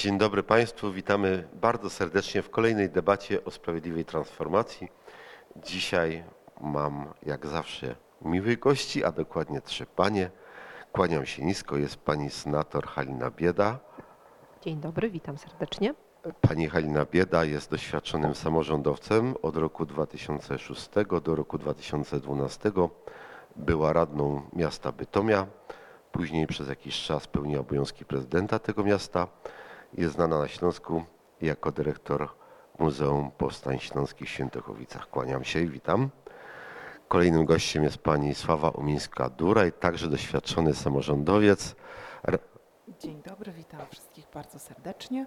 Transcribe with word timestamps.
Dzień 0.00 0.18
dobry 0.18 0.42
Państwu, 0.42 0.92
witamy 0.92 1.48
bardzo 1.52 1.90
serdecznie 1.90 2.42
w 2.42 2.50
kolejnej 2.50 2.90
debacie 2.90 3.44
o 3.44 3.50
sprawiedliwej 3.50 4.04
transformacji. 4.04 4.88
Dzisiaj 5.56 6.24
mam 6.60 7.14
jak 7.22 7.46
zawsze 7.46 7.96
miłych 8.22 8.58
gości, 8.58 9.04
a 9.04 9.12
dokładnie 9.12 9.60
trzy 9.60 9.86
panie. 9.86 10.30
Kłaniam 10.92 11.26
się 11.26 11.44
nisko, 11.44 11.76
jest 11.76 11.96
pani 11.96 12.30
senator 12.30 12.86
Halina 12.86 13.30
Bieda. 13.30 13.78
Dzień 14.62 14.80
dobry, 14.80 15.10
witam 15.10 15.38
serdecznie. 15.38 15.94
Pani 16.40 16.68
Halina 16.68 17.04
Bieda 17.04 17.44
jest 17.44 17.70
doświadczonym 17.70 18.34
samorządowcem 18.34 19.34
od 19.42 19.56
roku 19.56 19.86
2006 19.86 20.88
do 21.22 21.34
roku 21.34 21.58
2012. 21.58 22.72
Była 23.56 23.92
radną 23.92 24.42
miasta 24.52 24.92
Bytomia, 24.92 25.46
później 26.12 26.46
przez 26.46 26.68
jakiś 26.68 27.02
czas 27.02 27.26
pełniła 27.26 27.60
obowiązki 27.60 28.04
prezydenta 28.04 28.58
tego 28.58 28.84
miasta. 28.84 29.26
Jest 29.94 30.14
znana 30.14 30.38
na 30.38 30.48
Śląsku 30.48 31.04
jako 31.40 31.72
dyrektor 31.72 32.28
Muzeum 32.78 33.30
Powstań 33.38 33.78
Śląskich 33.78 34.28
w 34.28 34.30
Świętochowicach. 34.30 35.10
Kłaniam 35.10 35.44
się 35.44 35.60
i 35.60 35.68
witam. 35.68 36.10
Kolejnym 37.08 37.44
gościem 37.44 37.84
jest 37.84 37.98
pani 37.98 38.34
Sława 38.34 38.68
Umińska-Duraj, 38.68 39.72
także 39.72 40.08
doświadczony 40.08 40.74
samorządowiec. 40.74 41.74
Dzień 43.00 43.22
dobry, 43.22 43.52
witam 43.52 43.80
wszystkich 43.90 44.26
bardzo 44.34 44.58
serdecznie. 44.58 45.26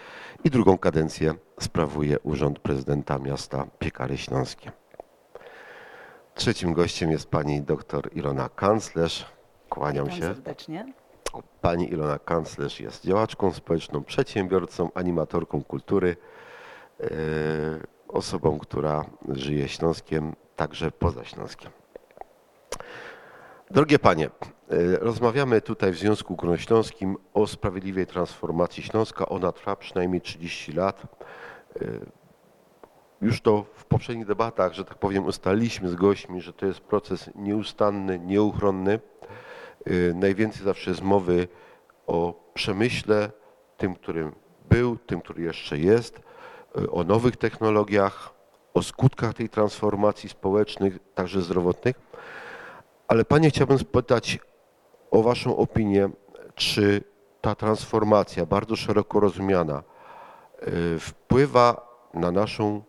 i 0.45 0.51
drugą 0.51 0.79
kadencję 0.79 1.35
sprawuje 1.61 2.21
Urząd 2.21 2.59
Prezydenta 2.59 3.19
Miasta 3.19 3.67
Piekary 3.79 4.19
Śląskie. 4.19 4.73
Trzecim 6.35 6.73
gościem 6.73 7.11
jest 7.11 7.31
pani 7.31 7.63
dr 7.63 8.11
Ilona 8.13 8.49
Kanclerz. 8.49 9.27
Kłaniam 9.69 10.05
Witam 10.05 10.21
się. 10.21 10.27
serdecznie. 10.27 10.93
Pani 11.61 11.93
Ilona 11.93 12.19
Kanclerz 12.19 12.81
jest 12.81 13.07
działaczką 13.07 13.53
społeczną, 13.53 14.05
przedsiębiorcą, 14.05 14.91
animatorką 14.95 15.65
kultury, 15.65 16.17
e, 17.01 17.07
osobą, 18.09 18.59
która 18.59 19.05
żyje 19.29 19.69
Śląskiem, 19.69 20.35
także 20.57 20.91
poza 20.91 21.25
Śląskiem. 21.25 21.71
Drogie 23.71 23.99
Panie, 23.99 24.31
rozmawiamy 25.01 25.61
tutaj 25.61 25.93
w 25.93 25.99
Związku 25.99 26.37
Górnośląskim 26.37 27.17
o 27.35 27.47
sprawiedliwej 27.47 28.07
transformacji 28.07 28.83
Śląska. 28.83 29.29
Ona 29.29 29.53
trwa 29.53 29.77
przynajmniej 29.77 30.21
30 30.21 30.73
lat. 30.73 31.03
E, 31.77 31.87
Już 33.23 33.41
to 33.41 33.65
w 33.75 33.85
poprzednich 33.85 34.27
debatach, 34.27 34.73
że 34.73 34.85
tak 34.85 34.99
powiem, 34.99 35.27
ustaliliśmy 35.27 35.89
z 35.89 35.95
gośćmi, 35.95 36.41
że 36.41 36.53
to 36.53 36.67
jest 36.67 36.81
proces 36.81 37.31
nieustanny, 37.35 38.19
nieuchronny. 38.19 39.01
Y, 39.91 40.13
Najwięcej 40.15 40.65
zawsze 40.65 40.91
jest 40.91 41.03
mowy 41.03 41.49
o 42.07 42.35
przemyśle, 42.55 43.31
tym, 43.77 43.95
którym 43.95 44.33
był, 44.71 44.97
tym, 44.97 45.21
który 45.21 45.43
jeszcze 45.43 45.79
jest, 45.79 46.21
o 46.91 47.05
nowych 47.05 47.37
technologiach, 47.37 48.33
o 48.75 48.83
skutkach 48.83 49.35
tej 49.35 49.49
transformacji 49.49 50.29
społecznych, 50.29 50.99
także 51.15 51.43
zdrowotnych. 51.43 51.97
Ale 53.09 53.25
Panie 53.25 53.51
chciałbym 53.51 53.79
spytać 53.79 54.39
o 55.11 55.23
Waszą 55.23 55.57
opinię, 55.57 56.09
czy 56.55 57.03
ta 57.41 57.55
transformacja, 57.55 58.47
bardzo 58.47 58.77
szeroko 58.77 59.21
rozumiana, 59.21 59.83
y, 60.63 60.99
wpływa 60.99 61.89
na 62.15 62.31
naszą 62.31 62.83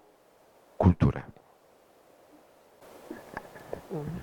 kulturę. 0.78 1.22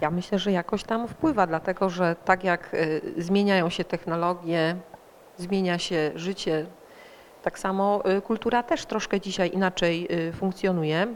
Ja 0.00 0.10
myślę, 0.10 0.38
że 0.38 0.52
jakoś 0.52 0.84
tam 0.84 1.08
wpływa, 1.08 1.46
dlatego 1.46 1.90
że 1.90 2.16
tak 2.24 2.44
jak 2.44 2.74
y, 2.74 3.00
zmieniają 3.16 3.70
się 3.70 3.84
technologie, 3.84 4.76
zmienia 5.36 5.78
się 5.78 6.12
życie, 6.14 6.66
tak 7.42 7.58
samo 7.58 8.02
y, 8.10 8.20
kultura 8.20 8.62
też 8.62 8.86
troszkę 8.86 9.20
dzisiaj 9.20 9.50
inaczej 9.54 10.08
funkcjonuje. 10.32 11.14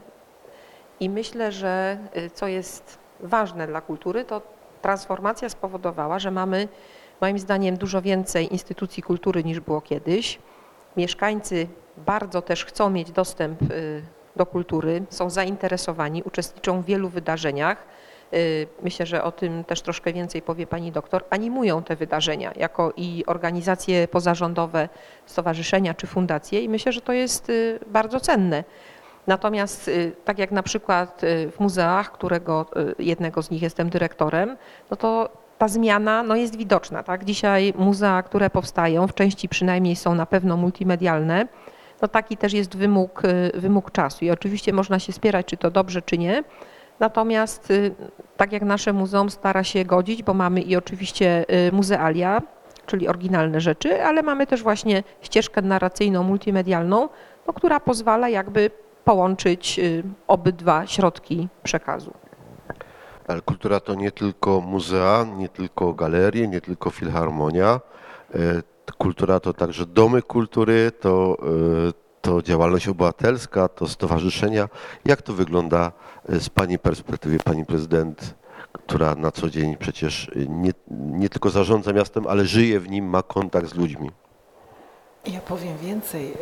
I 1.01 1.11
myślę, 1.11 1.53
że 1.53 1.99
co 2.35 2.47
jest 2.47 2.99
ważne 3.21 3.67
dla 3.67 3.81
kultury, 3.81 4.25
to 4.25 4.52
transformacja 4.83 5.49
spowodowała, 5.49 6.19
że 6.19 6.31
mamy 6.31 6.69
moim 7.21 7.39
zdaniem 7.39 7.77
dużo 7.77 8.03
więcej 8.03 8.53
instytucji 8.53 9.03
kultury 9.03 9.45
niż 9.45 9.61
było 9.61 9.81
kiedyś. 9.81 10.39
Mieszkańcy 10.97 11.67
bardzo 11.97 12.43
też 12.43 12.65
chcą 12.65 12.91
mieć 12.91 13.13
dostęp 13.13 13.63
y, 13.63 14.03
do 14.37 14.47
kultury, 14.47 15.03
są 15.11 15.31
zainteresowani, 15.31 16.23
uczestniczą 16.23 16.83
w 16.83 16.85
wielu 16.85 17.09
wydarzeniach. 17.09 17.87
Y, 18.35 18.67
Myślę, 18.83 19.07
że 19.07 19.25
o 19.25 19.33
tym 19.33 19.65
też 19.65 19.83
troszkę 19.83 20.13
więcej 20.13 20.43
powie 20.43 20.67
pani 20.67 20.93
doktor. 20.93 21.25
Animują 21.31 21.83
te 21.83 21.97
wydarzenia 21.97 22.53
jako 22.57 22.93
i 22.97 23.25
organizacje 23.27 24.09
pozarządowe, 24.09 24.89
stowarzyszenia 25.27 25.95
czy 25.95 26.07
fundacje 26.07 26.61
i 26.61 26.69
myślę, 26.69 26.93
że 26.93 27.01
to 27.01 27.13
jest 27.13 27.49
y, 27.49 27.79
bardzo 27.87 28.21
cenne. 28.21 28.65
Natomiast 29.27 29.89
y, 29.89 30.13
tak 30.25 30.39
jak 30.39 30.51
na 30.51 30.63
przykład 30.63 31.25
y, 31.25 31.51
w 31.51 31.61
muzeach, 31.61 32.13
którego 32.13 32.67
y, 32.99 33.03
jednego 33.03 33.43
z 33.43 33.51
nich 33.51 33.63
jestem 33.63 33.91
dyrektorem, 33.91 34.57
no 34.91 34.97
to 34.97 35.29
ta 35.59 35.69
zmiana 35.69 36.23
no, 36.23 36.37
jest 36.37 36.57
widoczna. 36.57 37.03
Tak? 37.03 37.25
Dzisiaj 37.25 37.73
muzea, 37.77 38.23
które 38.23 38.51
powstają, 38.51 39.07
w 39.07 39.15
części 39.15 39.49
przynajmniej 39.49 39.97
są 39.97 40.15
na 40.15 40.27
pewno 40.27 40.57
multimedialne, 40.57 41.49
no 42.03 42.09
taki 42.09 42.37
też 42.37 42.53
jest 42.53 42.77
wymóg, 42.77 43.23
wymóg 43.55 43.91
czasu 43.91 44.25
i 44.25 44.31
oczywiście 44.31 44.73
można 44.73 44.99
się 44.99 45.13
spierać, 45.13 45.47
czy 45.47 45.57
to 45.57 45.71
dobrze, 45.71 46.03
czy 46.03 46.19
nie. 46.19 46.45
Natomiast 47.01 47.73
tak 48.37 48.53
jak 48.53 48.63
nasze 48.63 48.93
muzeum 48.93 49.31
stara 49.31 49.65
się 49.65 49.85
godzić, 49.85 50.23
bo 50.23 50.35
mamy 50.35 50.61
i 50.61 50.77
oczywiście 50.77 51.45
muzealia, 51.73 52.43
czyli 52.87 53.09
oryginalne 53.09 53.61
rzeczy, 53.61 54.05
ale 54.05 54.23
mamy 54.23 54.47
też 54.47 54.63
właśnie 54.63 55.03
ścieżkę 55.21 55.63
narracyjną, 55.63 56.23
multimedialną, 56.23 57.09
no, 57.47 57.53
która 57.53 57.81
pozwala 57.81 58.29
jakby 58.29 58.71
połączyć 59.05 59.79
y, 59.79 60.03
obydwa 60.27 60.87
środki 60.87 61.49
przekazu. 61.63 62.13
Ale 63.29 63.41
kultura 63.41 63.81
to 63.81 63.95
nie 63.95 64.11
tylko 64.11 64.61
muzea, 64.61 65.27
nie 65.37 65.49
tylko 65.49 65.95
galerie, 65.95 66.49
nie 66.49 66.61
tylko 66.61 66.91
filharmonia. 66.91 67.81
E, 68.35 68.63
Kultura 68.99 69.41
to 69.41 69.53
także 69.53 69.87
domy 69.87 70.23
kultury, 70.23 70.93
to, 71.01 71.37
e, 71.89 71.93
to 72.21 72.43
działalność 72.43 72.89
obywatelska, 72.89 73.69
to 73.69 73.89
stowarzyszenia. 73.89 74.69
Jak 75.05 75.23
to 75.23 75.33
wygląda 75.33 75.93
e, 76.29 76.41
z 76.41 76.49
Pani 76.49 76.79
perspektywy, 76.79 77.39
Pani 77.39 77.65
prezydent, 77.67 78.35
która 78.73 79.15
na 79.15 79.31
co 79.31 79.51
dzień 79.51 79.77
przecież 79.77 80.31
nie, 80.49 80.73
nie 80.91 81.29
tylko 81.29 81.51
zarządza 81.51 81.93
miastem, 81.93 82.27
ale 82.27 82.45
żyje 82.45 82.81
w 82.81 82.91
nim, 82.91 83.09
ma 83.09 83.23
kontakt 83.23 83.69
z 83.69 83.75
ludźmi? 83.75 84.11
Ja 85.27 85.41
powiem 85.41 85.79
więcej. 85.79 86.33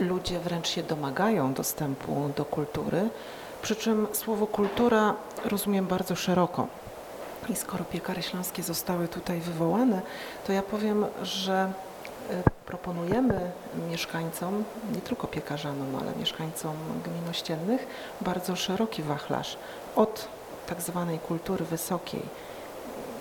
y, 0.00 0.04
Ludzie 0.04 0.40
wręcz 0.40 0.68
się 0.68 0.82
domagają 0.82 1.54
dostępu 1.54 2.30
do 2.36 2.44
kultury, 2.44 3.08
przy 3.62 3.76
czym 3.76 4.06
słowo 4.12 4.46
kultura 4.46 5.14
rozumiem 5.44 5.86
bardzo 5.86 6.16
szeroko. 6.16 6.66
I 7.48 7.56
skoro 7.56 7.84
piekary 7.84 8.22
śląskie 8.22 8.62
zostały 8.62 9.08
tutaj 9.08 9.40
wywołane, 9.40 10.02
to 10.46 10.52
ja 10.52 10.62
powiem, 10.62 11.06
że 11.22 11.72
y, 12.30 12.42
proponujemy 12.66 13.50
mieszkańcom, 13.90 14.64
nie 14.94 15.00
tylko 15.00 15.26
piekarzanom, 15.26 15.96
ale 16.00 16.12
mieszkańcom 16.16 16.76
gmin 17.04 17.30
ościennych, 17.30 17.86
bardzo 18.20 18.56
szeroki 18.56 19.02
wachlarz 19.02 19.56
od 19.96 20.28
tak 20.66 20.82
zwanej 20.82 21.18
kultury 21.18 21.64
wysokiej 21.64 22.22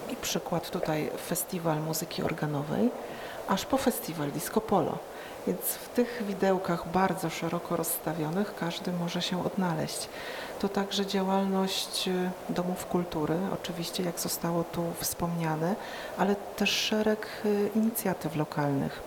i 0.10 0.16
przykład 0.16 0.70
tutaj 0.70 1.12
festiwal 1.28 1.82
muzyki 1.82 2.24
organowej, 2.24 2.90
aż 3.48 3.66
po 3.66 3.78
festiwal 3.78 4.32
disco 4.32 4.62
polo. 4.62 4.98
Więc 5.48 5.60
w 5.62 5.90
tych 5.90 6.24
widełkach 6.28 6.88
bardzo 6.92 7.30
szeroko 7.30 7.76
rozstawionych 7.76 8.56
każdy 8.56 8.92
może 8.92 9.22
się 9.22 9.46
odnaleźć. 9.46 10.10
To 10.60 10.70
także 10.70 11.06
działalność 11.06 12.08
y, 12.08 12.30
domów 12.50 12.86
kultury, 12.86 13.38
oczywiście 13.54 14.04
jak 14.04 14.20
zostało 14.20 14.64
tu 14.64 14.84
wspomniane, 15.00 15.76
ale 16.18 16.36
też 16.36 16.70
szereg 16.70 17.28
y, 17.46 17.70
inicjatyw 17.76 18.36
lokalnych. 18.36 19.02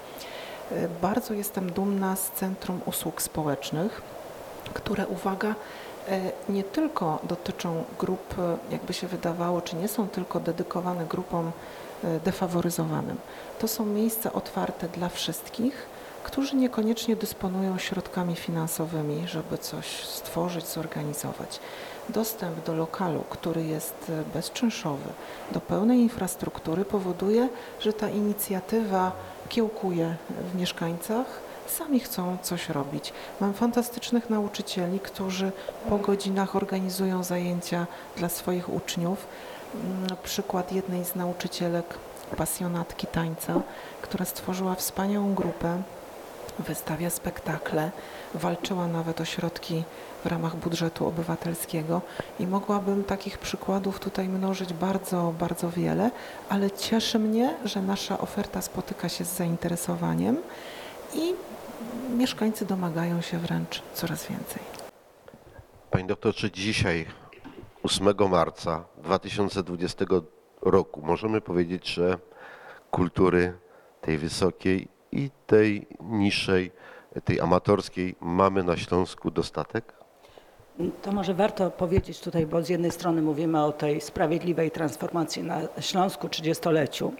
Y, 0.73 0.89
Bardzo 1.03 1.35
jestem 1.35 1.73
dumna 1.73 2.17
z 2.17 2.31
Centrum 2.31 2.81
Usług 2.87 3.23
Społecznych, 3.23 4.03
które, 4.75 5.07
uwaga, 5.07 5.55
nie 6.49 6.65
tylko 6.65 7.19
dotyczą 7.23 7.85
grup, 7.99 8.35
jakby 8.71 8.93
się 8.93 9.07
wydawało, 9.07 9.61
czy 9.61 9.77
nie 9.77 9.89
są 9.89 10.09
tylko 10.09 10.41
dedykowane 10.41 11.07
grupom 11.07 11.53
defaworyzowanym. 12.25 13.17
To 13.59 13.69
są 13.69 13.85
miejsca 13.85 14.33
otwarte 14.33 14.89
dla 14.89 15.09
wszystkich, 15.09 15.87
którzy 16.25 16.57
niekoniecznie 16.57 17.17
dysponują 17.17 17.79
środkami 17.79 18.37
finansowymi, 18.37 19.29
żeby 19.29 19.59
coś 19.59 19.87
stworzyć, 20.05 20.67
zorganizować. 20.67 21.61
Dostęp 22.09 22.65
do 22.65 22.75
lokalu, 22.75 23.25
który 23.31 23.65
jest 23.65 23.95
e, 24.11 24.35
bezczynszowy, 24.35 25.11
do 25.53 25.61
pełnej 25.61 25.99
infrastruktury 25.99 26.85
powoduje, 26.85 27.49
że 27.81 27.93
ta 27.93 28.09
inicjatywa 28.09 29.13
kiełkuje 29.49 30.17
w 30.53 30.59
mieszkańcach, 30.59 31.27
sami 31.67 32.01
chcą 32.01 32.37
coś 32.43 32.69
robić. 32.69 33.13
Mam 33.41 33.55
fantastycznych 33.55 34.31
nauczycieli, 34.31 35.01
którzy 35.01 35.53
po 35.89 35.99
godzinach 35.99 36.57
organizują 36.57 37.23
zajęcia 37.23 37.87
dla 38.17 38.29
swoich 38.29 38.69
uczniów. 38.69 39.27
Przykład 40.23 40.73
jednej 40.73 41.05
z 41.05 41.15
nauczycielek, 41.15 41.99
pasjonatki 42.37 43.07
tańca, 43.07 43.61
która 44.03 44.25
stworzyła 44.25 44.75
wspaniałą 44.75 45.35
grupę, 45.35 45.83
wystawia 46.59 47.11
spektakle, 47.11 47.91
walczyła 48.35 48.87
nawet 48.87 49.21
o 49.21 49.25
środki 49.25 49.85
w 50.25 50.27
ramach 50.27 50.57
budżetu 50.57 51.07
obywatelskiego 51.07 52.01
i 52.41 52.47
mogłabym 52.47 53.05
takich 53.05 53.39
przykładów 53.39 54.01
tutaj 54.01 54.29
mnożyć 54.29 54.73
bardzo, 54.73 55.35
bardzo 55.39 55.71
wiele, 55.71 56.11
ale 56.49 56.71
cieszy 56.71 57.19
mnie, 57.19 57.55
że 57.65 57.83
nasza 57.83 58.19
oferta 58.19 58.63
spotyka 58.63 59.09
się 59.09 59.25
z 59.25 59.37
zainteresowaniem 59.37 60.37
i 61.15 61.35
mieszkańcy 62.17 62.67
domagają 62.67 63.21
się 63.21 63.39
wręcz 63.39 63.83
coraz 63.95 64.27
więcej. 64.27 64.63
Pani 65.91 66.07
doktor, 66.07 66.35
czy 66.35 66.51
dzisiaj, 66.51 67.07
8 67.89 68.15
marca 68.31 68.85
2020 69.03 70.05
roku, 70.63 71.03
możemy 71.03 71.41
powiedzieć, 71.41 71.89
że 71.89 72.19
kultury 72.91 73.59
tej 74.01 74.19
wysokiej 74.19 74.89
i 75.13 75.31
tej 75.47 75.87
niższej, 76.01 76.73
tej 77.25 77.41
amatorskiej 77.41 78.15
mamy 78.21 78.63
na 78.65 78.77
Śląsku 78.77 79.31
dostatek? 79.31 79.93
To 81.03 81.13
może 81.13 81.35
warto 81.35 81.71
powiedzieć 81.71 82.21
tutaj, 82.21 82.47
bo 82.47 82.63
z 82.63 82.69
jednej 82.69 82.91
strony 82.91 83.23
mówimy 83.23 83.65
o 83.65 83.73
tej 83.73 84.01
sprawiedliwej 84.01 84.71
transformacji 84.71 85.43
na 85.43 85.61
Śląsku 85.81 86.27
30-leciu, 86.27 87.11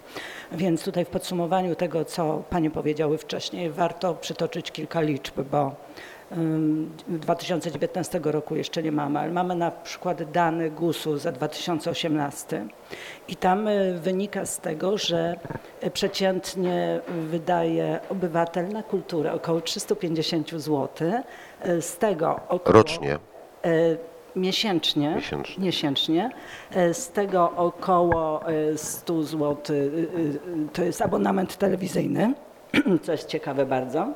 więc 0.53 0.85
tutaj 0.85 1.05
w 1.05 1.09
podsumowaniu 1.09 1.75
tego, 1.75 2.05
co 2.05 2.43
Panie 2.51 2.71
powiedziały 2.71 3.19
wcześniej, 3.19 3.71
warto 3.71 4.15
przytoczyć 4.15 4.73
kilka 4.73 5.01
liczb, 5.01 5.41
bo 5.51 5.75
2019 7.09 8.21
roku 8.25 8.57
jeszcze 8.57 8.83
nie 8.83 8.93
mamy, 8.93 9.19
ale 9.19 9.33
mamy 9.33 9.55
na 9.55 9.71
przykład 9.71 10.31
dane 10.31 10.71
GUS-u 10.71 11.19
za 11.19 11.33
2018 11.33 12.67
i 13.29 13.37
tam 13.37 13.69
y, 13.69 13.99
wynika 14.03 14.47
z 14.47 14.59
tego, 14.59 14.99
że 14.99 15.37
y, 15.85 15.91
przeciętnie 15.91 17.01
wydaje 17.09 18.01
obywatel 18.09 18.69
na 18.69 18.83
kulturę 18.83 19.33
około 19.33 19.61
350 19.61 20.51
zł, 20.51 20.89
y, 21.67 21.83
z 21.83 21.97
tego 21.97 22.41
około... 22.49 22.73
Rocznie. 22.73 23.19
Miesięcznie, 24.37 25.15
Miesięcznie. 25.15 25.65
miesięcznie. 25.65 26.31
Z 26.93 27.09
tego 27.09 27.53
około 27.57 28.49
e, 28.49 28.79
100 28.79 29.23
zł 29.23 29.57
to 30.73 30.83
jest 30.83 31.03
abonament 31.03 31.57
telewizyjny, 31.57 32.35
co 33.03 33.13
jest 33.13 33.29
ciekawe 33.29 33.67
bardzo. 33.67 34.09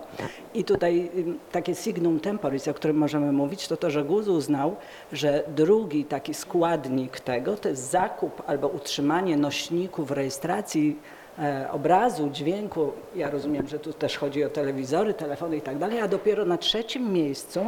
I 0.54 0.64
tutaj 0.64 1.10
takie 1.52 1.74
signum 1.74 2.20
temporis, 2.20 2.68
o 2.68 2.74
którym 2.74 2.96
możemy 2.96 3.32
mówić, 3.32 3.68
to 3.68 3.76
to, 3.76 3.90
że 3.90 4.04
GUS 4.04 4.28
uznał, 4.28 4.76
że 5.12 5.44
drugi 5.56 6.04
taki 6.04 6.34
składnik 6.34 7.20
tego 7.20 7.56
to 7.56 7.68
jest 7.68 7.90
zakup 7.90 8.42
albo 8.46 8.68
utrzymanie 8.68 9.36
nośników 9.36 10.10
rejestracji 10.10 10.98
e, 11.38 11.68
obrazu, 11.70 12.30
dźwięku. 12.32 12.92
Ja 13.16 13.30
rozumiem, 13.30 13.68
że 13.68 13.78
tu 13.78 13.92
też 13.92 14.18
chodzi 14.18 14.44
o 14.44 14.48
telewizory, 14.48 15.14
telefony 15.14 15.56
i 15.56 15.60
tak 15.60 15.78
dalej, 15.78 16.00
a 16.00 16.08
dopiero 16.08 16.44
na 16.44 16.58
trzecim 16.58 17.12
miejscu 17.12 17.60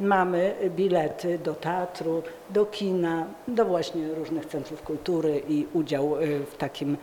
mamy 0.00 0.54
bilety 0.76 1.38
do 1.38 1.54
teatru, 1.54 2.22
do 2.50 2.66
kina, 2.66 3.26
do 3.48 3.64
właśnie 3.64 4.14
różnych 4.14 4.46
centrów 4.46 4.82
kultury 4.82 5.42
i 5.48 5.66
udział 5.72 6.16
e, 6.16 6.20
w 6.40 6.56
takim 6.56 6.96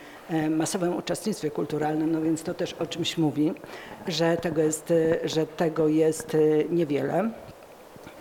masowym 0.50 0.98
uczestnictwie 0.98 1.52
kulturalnym, 1.52 2.12
no 2.12 2.22
więc 2.22 2.44
to 2.44 2.54
też 2.54 2.74
o 2.74 2.86
czymś 2.86 3.18
mówi, 3.18 3.54
że 4.08 4.38
tego 4.38 4.62
jest, 4.62 4.92
e, 4.92 5.30
że 5.30 5.46
tego 5.48 5.88
jest 5.88 6.36
e, 6.36 6.38
niewiele. 6.70 7.32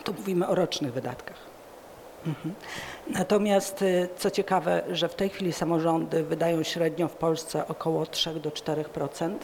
Tu 0.05 0.13
mówimy 0.13 0.49
o 0.49 0.55
rocznych 0.55 0.93
wydatkach. 0.93 1.37
Mhm. 2.27 2.55
Natomiast 3.07 3.85
co 4.17 4.31
ciekawe, 4.31 4.83
że 4.91 5.09
w 5.09 5.15
tej 5.15 5.29
chwili 5.29 5.53
samorządy 5.53 6.25
wydają 6.25 6.63
średnio 6.63 7.09
w 7.09 7.13
Polsce 7.13 7.69
około 7.69 8.07
3 8.07 8.41
do 8.41 8.51
4% 8.51 9.35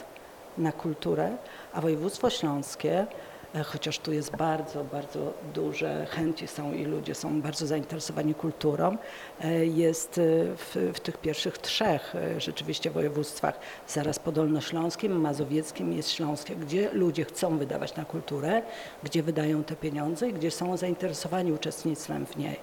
na 0.57 0.71
kulturę, 0.71 1.37
a 1.73 1.81
województwo 1.81 2.29
śląskie, 2.29 2.99
e, 2.99 3.07
chociaż 3.65 3.99
tu 3.99 4.13
jest 4.13 4.35
bardzo, 4.35 4.83
bardzo 4.83 5.33
duże 5.53 6.05
chęci 6.05 6.47
są 6.47 6.73
i 6.73 6.85
ludzie 6.85 7.15
są 7.15 7.41
bardzo 7.41 7.67
zainteresowani 7.67 8.35
kulturą, 8.35 8.97
e, 9.41 9.65
jest 9.65 10.17
y, 10.17 10.47
w, 10.57 10.91
w 10.93 10.99
tych 10.99 11.17
pierwszych 11.17 11.57
trzech 11.57 12.15
e, 12.15 12.41
rzeczywiście 12.41 12.91
województwach, 12.91 13.59
zaraz 13.87 14.19
po 14.19 14.31
Dolnośląskim, 14.31 15.21
Mazowieckim 15.21 15.93
jest 15.93 16.11
Śląskie, 16.11 16.55
gdzie 16.55 16.89
ludzie 16.93 17.25
chcą 17.25 17.57
wydawać 17.57 17.95
na 17.95 18.05
kulturę, 18.05 18.61
gdzie 19.03 19.23
wydają 19.23 19.63
te 19.63 19.75
pieniądze 19.75 20.29
i 20.29 20.33
gdzie 20.33 20.51
są 20.51 20.77
zainteresowani 20.77 21.51
uczestnictwem 21.51 22.25
w 22.25 22.37
niej. 22.37 22.59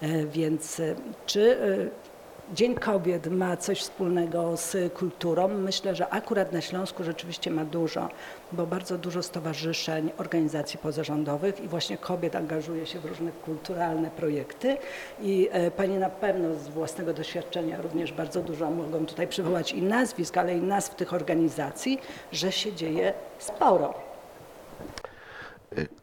E, 0.00 0.26
Więc 0.26 0.80
e, 0.80 0.94
czy 1.26 1.58
e, 1.60 2.13
Dzień 2.52 2.74
Kobiet 2.74 3.26
ma 3.26 3.56
coś 3.56 3.80
wspólnego 3.80 4.56
z 4.56 4.92
kulturą? 4.94 5.48
Myślę, 5.48 5.94
że 5.94 6.08
akurat 6.08 6.52
na 6.52 6.60
Śląsku 6.60 7.04
rzeczywiście 7.04 7.50
ma 7.50 7.64
dużo, 7.64 8.08
bo 8.52 8.66
bardzo 8.66 8.98
dużo 8.98 9.22
stowarzyszeń, 9.22 10.10
organizacji 10.18 10.78
pozarządowych 10.78 11.60
i 11.60 11.68
właśnie 11.68 11.98
kobiet 11.98 12.36
angażuje 12.36 12.86
się 12.86 13.00
w 13.00 13.04
różne 13.04 13.32
kulturalne 13.32 14.10
projekty 14.10 14.76
i 15.20 15.48
e, 15.52 15.70
Panie 15.70 15.98
na 15.98 16.10
pewno 16.10 16.54
z 16.54 16.68
własnego 16.68 17.14
doświadczenia 17.14 17.82
również 17.82 18.12
bardzo 18.12 18.42
dużo 18.42 18.70
mogą 18.70 19.06
tutaj 19.06 19.28
przywołać 19.28 19.72
i 19.72 19.82
nazwisk, 19.82 20.36
ale 20.36 20.56
i 20.56 20.62
nazw 20.62 20.94
tych 20.94 21.12
organizacji, 21.12 21.98
że 22.32 22.52
się 22.52 22.72
dzieje 22.72 23.14
sporo. 23.38 23.94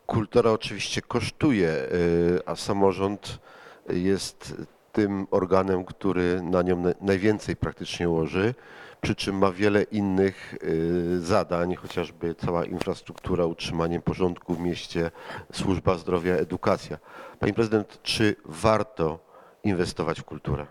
Kultura 0.05 0.51
oczywiście 0.51 1.01
kosztuje, 1.01 1.69
y, 1.69 2.39
a 2.45 2.55
samorząd 2.55 3.39
jest 3.89 4.53
tym 4.91 5.27
organem, 5.31 5.85
który 5.85 6.41
na 6.41 6.61
nią 6.61 6.75
na- 6.79 6.93
najwięcej 7.01 7.55
praktycznie 7.55 8.09
łoży, 8.09 8.53
przy 9.01 9.15
czym 9.15 9.37
ma 9.37 9.51
wiele 9.51 9.83
innych 9.83 10.53
y, 10.63 11.19
zadań, 11.21 11.75
chociażby 11.75 12.35
cała 12.35 12.65
infrastruktura, 12.65 13.45
utrzymanie 13.45 13.99
porządku 13.99 14.53
w 14.53 14.59
mieście, 14.59 15.11
służba 15.53 15.97
zdrowia, 15.97 16.33
edukacja. 16.35 16.97
Pani 17.39 17.53
prezydent, 17.53 17.99
czy 18.03 18.35
warto 18.45 19.19
inwestować 19.63 20.19
w 20.21 20.23
kulturę? 20.23 20.65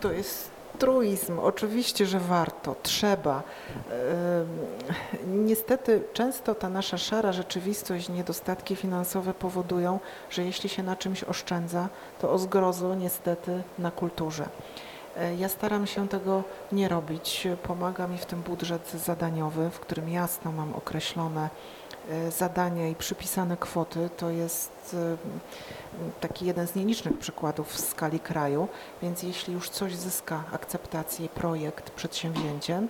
To 0.00 0.12
jest 0.12 0.50
truizm. 0.82 1.38
Oczywiście, 1.38 2.06
że 2.06 2.20
warto, 2.20 2.74
trzeba. 2.82 3.42
Niestety 5.26 6.02
często 6.12 6.54
ta 6.54 6.68
nasza 6.68 6.98
szara 6.98 7.32
rzeczywistość, 7.32 8.08
niedostatki 8.08 8.76
finansowe 8.76 9.34
powodują, 9.34 10.00
że 10.30 10.44
jeśli 10.44 10.68
się 10.68 10.82
na 10.82 10.96
czymś 10.96 11.24
oszczędza, 11.24 11.88
to 12.20 12.30
o 12.32 12.38
zgrozo 12.38 12.94
niestety 12.94 13.62
na 13.78 13.90
kulturze. 13.90 14.48
E, 15.16 15.34
Ja 15.34 15.48
staram 15.48 15.86
się 15.86 16.08
tego 16.08 16.42
nie 16.72 16.88
robić. 16.88 17.48
Pomaga 17.62 18.06
mi 18.06 18.18
w 18.18 18.26
tym 18.26 18.42
budżet 18.42 18.90
zadaniowy, 18.90 19.70
w 19.70 19.80
którym 19.80 20.08
jasno 20.08 20.52
mam 20.52 20.74
określone 20.74 21.48
zadania 22.38 22.88
i 22.88 22.94
przypisane 22.94 23.56
kwoty. 23.56 24.10
To 24.16 24.30
jest 24.30 24.70
e, 24.94 25.16
taki 26.20 26.46
jeden 26.46 26.66
z 26.66 26.74
nielicznych 26.74 27.18
przykładów 27.18 27.72
w 27.72 27.80
skali 27.80 28.20
kraju, 28.20 28.68
więc 29.02 29.22
jeśli 29.22 29.54
już 29.54 29.70
coś 29.70 29.96
zyska 29.96 30.44
akceptację, 30.52 31.28
projekt, 31.28 31.90
przedsięwzięcie 31.90 32.82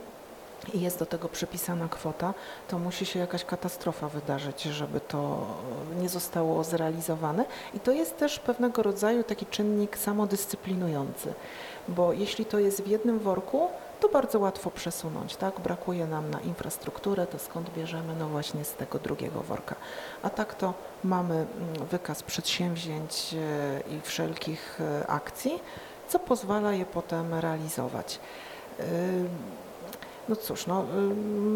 i 0.75 0.81
jest 0.81 0.99
do 0.99 1.07
tego 1.07 1.28
przypisana 1.28 1.88
kwota, 1.88 2.35
to 2.69 2.78
musi 2.78 3.07
się 3.07 3.19
jakaś 3.19 3.45
katastrofa 3.45 4.09
wydarzyć, 4.09 4.62
żeby 4.62 5.00
to 5.00 5.47
nie 6.00 6.09
zostało 6.09 6.64
zrealizowane. 6.64 7.45
I 7.75 7.81
to 7.81 7.92
jest 7.92 8.19
też 8.19 8.38
pewnego 8.38 8.83
rodzaju 8.83 9.25
taki 9.25 9.47
czynnik 9.47 9.99
samodyscyplinujący, 9.99 11.35
bo 11.88 12.12
jeśli 12.12 12.45
to 12.45 12.59
jest 12.59 12.83
w 12.83 12.87
jednym 12.87 13.19
worku, 13.19 13.69
to 14.03 14.09
bardzo 14.09 14.39
łatwo 14.39 14.71
przesunąć, 14.71 15.37
tak? 15.37 15.61
Brakuje 15.61 16.07
nam 16.07 16.31
na 16.31 16.41
infrastrukturę, 16.41 17.27
to 17.27 17.39
skąd 17.39 17.71
bierzemy? 17.71 18.17
No 18.19 18.29
właśnie 18.29 18.65
z 18.65 18.75
tego 18.75 18.99
drugiego 18.99 19.41
worka. 19.41 19.75
A 20.23 20.31
tak 20.31 20.55
to 20.55 20.75
mamy 21.05 21.35
mm, 21.35 21.87
wykaz 21.91 22.23
przedsięwzięć 22.23 23.35
e, 23.35 23.95
i 23.97 24.01
wszelkich 24.01 24.81
e, 24.81 25.07
akcji, 25.07 25.61
co 26.09 26.19
pozwala 26.19 26.73
je 26.73 26.87
potem 26.87 27.35
realizować. 27.35 28.21
Ym, 28.81 29.29
No 30.29 30.37
cóż, 30.37 30.67
no, 30.67 30.85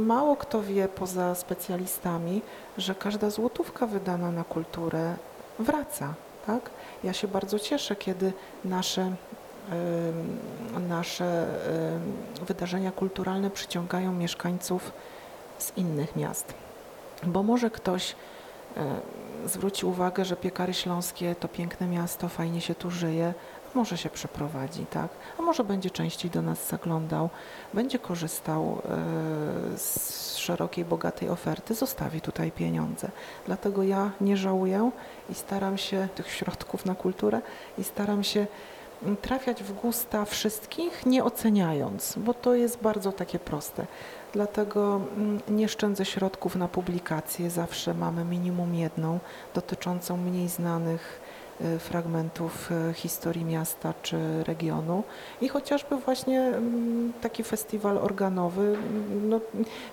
mało 0.06 0.36
kto 0.36 0.62
wie 0.62 0.88
poza 0.88 1.34
specjalistami, 1.34 2.42
że 2.78 2.94
każda 2.94 3.30
złotówka 3.30 3.86
wydana 3.86 4.30
na 4.30 4.44
kulturę 4.44 5.16
wraca, 5.58 6.14
tak? 6.46 6.70
Ja 7.04 7.12
się 7.12 7.28
bardzo 7.28 7.58
cieszę, 7.58 7.96
kiedy 7.96 8.32
nasze, 8.64 9.14
nasze 10.88 11.46
wydarzenia 12.46 12.92
kulturalne 12.92 13.50
przyciągają 13.50 14.12
mieszkańców 14.12 14.92
z 15.58 15.76
innych 15.76 16.16
miast. 16.16 16.54
Bo 17.22 17.42
może 17.42 17.70
ktoś 17.70 18.14
e, 18.76 18.96
zwróci 19.48 19.86
uwagę, 19.86 20.24
że 20.24 20.36
Piekary 20.36 20.74
Śląskie 20.74 21.34
to 21.34 21.48
piękne 21.48 21.86
miasto, 21.86 22.28
fajnie 22.28 22.60
się 22.60 22.74
tu 22.74 22.90
żyje, 22.90 23.34
może 23.74 23.98
się 23.98 24.10
przeprowadzi, 24.10 24.86
tak? 24.86 25.08
A 25.38 25.42
może 25.42 25.64
będzie 25.64 25.90
częściej 25.90 26.30
do 26.30 26.42
nas 26.42 26.68
zaglądał, 26.68 27.30
będzie 27.74 27.98
korzystał 27.98 28.82
e, 29.74 29.78
z 29.78 30.36
szerokiej, 30.36 30.84
bogatej 30.84 31.28
oferty, 31.28 31.74
zostawi 31.74 32.20
tutaj 32.20 32.52
pieniądze. 32.52 33.10
Dlatego 33.46 33.82
ja 33.82 34.10
nie 34.20 34.36
żałuję 34.36 34.90
i 35.30 35.34
staram 35.34 35.78
się 35.78 36.08
tych 36.14 36.30
środków 36.30 36.86
na 36.86 36.94
kulturę 36.94 37.40
i 37.78 37.84
staram 37.84 38.24
się 38.24 38.46
trafiać 39.22 39.62
w 39.62 39.72
gusta 39.72 40.24
wszystkich, 40.24 41.06
nie 41.06 41.24
oceniając, 41.24 42.14
bo 42.16 42.34
to 42.34 42.54
jest 42.54 42.82
bardzo 42.82 43.12
takie 43.12 43.38
proste. 43.38 43.86
Dlatego 44.32 45.00
mm, 45.16 45.40
nie 45.48 45.68
szczędzę 45.68 46.04
środków 46.04 46.56
na 46.56 46.68
publikacje, 46.68 47.50
zawsze 47.50 47.94
mamy 47.94 48.24
minimum 48.24 48.74
jedną 48.74 49.18
dotyczącą 49.54 50.16
mniej 50.16 50.48
znanych 50.48 51.20
fragmentów 51.78 52.70
y, 52.90 52.94
historii 52.94 53.44
miasta 53.44 53.94
czy 54.02 54.44
regionu 54.44 55.02
i 55.40 55.48
chociażby 55.48 55.96
właśnie 55.96 56.40
mm, 56.40 57.12
taki 57.20 57.44
festiwal 57.44 57.98
organowy. 57.98 58.62
mm, 58.62 59.28
No, 59.28 59.40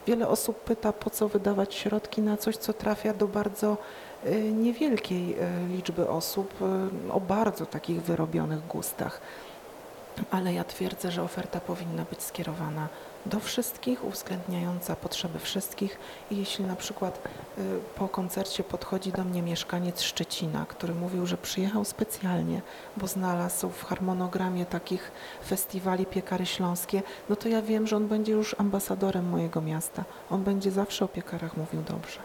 wiele 0.08 0.28
osób 0.28 0.60
pyta, 0.60 0.94
po 0.94 1.10
co 1.10 1.28
wydawać 1.28 1.76
środki 1.76 2.22
na 2.22 2.38
coś, 2.38 2.58
co 2.58 2.74
trafia 2.74 3.14
do 3.14 3.28
bardzo 3.28 3.78
y, 4.26 4.52
niewielkiej 4.52 5.36
y, 5.36 5.68
liczby 5.68 6.10
osób 6.10 6.54
y, 6.62 7.12
o 7.14 7.20
bardzo 7.20 7.66
takich 7.66 8.02
wyrobionych 8.02 8.68
gustach. 8.68 9.22
Ale 10.32 10.54
ja 10.54 10.64
twierdzę, 10.64 11.12
że 11.12 11.24
oferta 11.24 11.60
powinna 11.60 12.06
być 12.10 12.24
skierowana 12.24 12.88
do 13.26 13.40
wszystkich, 13.40 14.04
uwzględniająca 14.04 14.96
potrzeby 14.96 15.40
wszystkich. 15.40 16.00
I 16.32 16.38
jeśli 16.38 16.66
na 16.66 16.76
przykład 16.76 17.28
y, 17.58 17.62
po 17.96 18.08
koncercie 18.08 18.64
podchodzi 18.64 19.12
do 19.12 19.24
mnie 19.24 19.42
mieszkaniec 19.42 20.02
Szczecina, 20.02 20.66
który 20.66 20.94
mówił, 20.94 21.26
że 21.26 21.38
przyjechał 21.38 21.86
specjalnie, 21.86 22.62
bo 22.98 23.08
znalazł 23.08 23.70
w 23.70 23.84
harmonogramie 23.84 24.66
takich 24.66 25.12
festiwali 25.46 26.06
piekary 26.06 26.46
śląskie, 26.46 27.02
no 27.30 27.36
to 27.36 27.50
ja 27.50 27.62
wiem, 27.62 27.88
że 27.88 27.96
on 27.96 28.08
będzie 28.08 28.32
już 28.32 28.56
ambasadorem 28.58 29.30
mojego 29.30 29.62
miasta. 29.62 30.04
On 30.30 30.44
będzie 30.44 30.72
zawsze 30.72 31.06
o 31.06 31.08
piekarach 31.08 31.58
mówił 31.58 31.82
dobrze. 31.82 32.20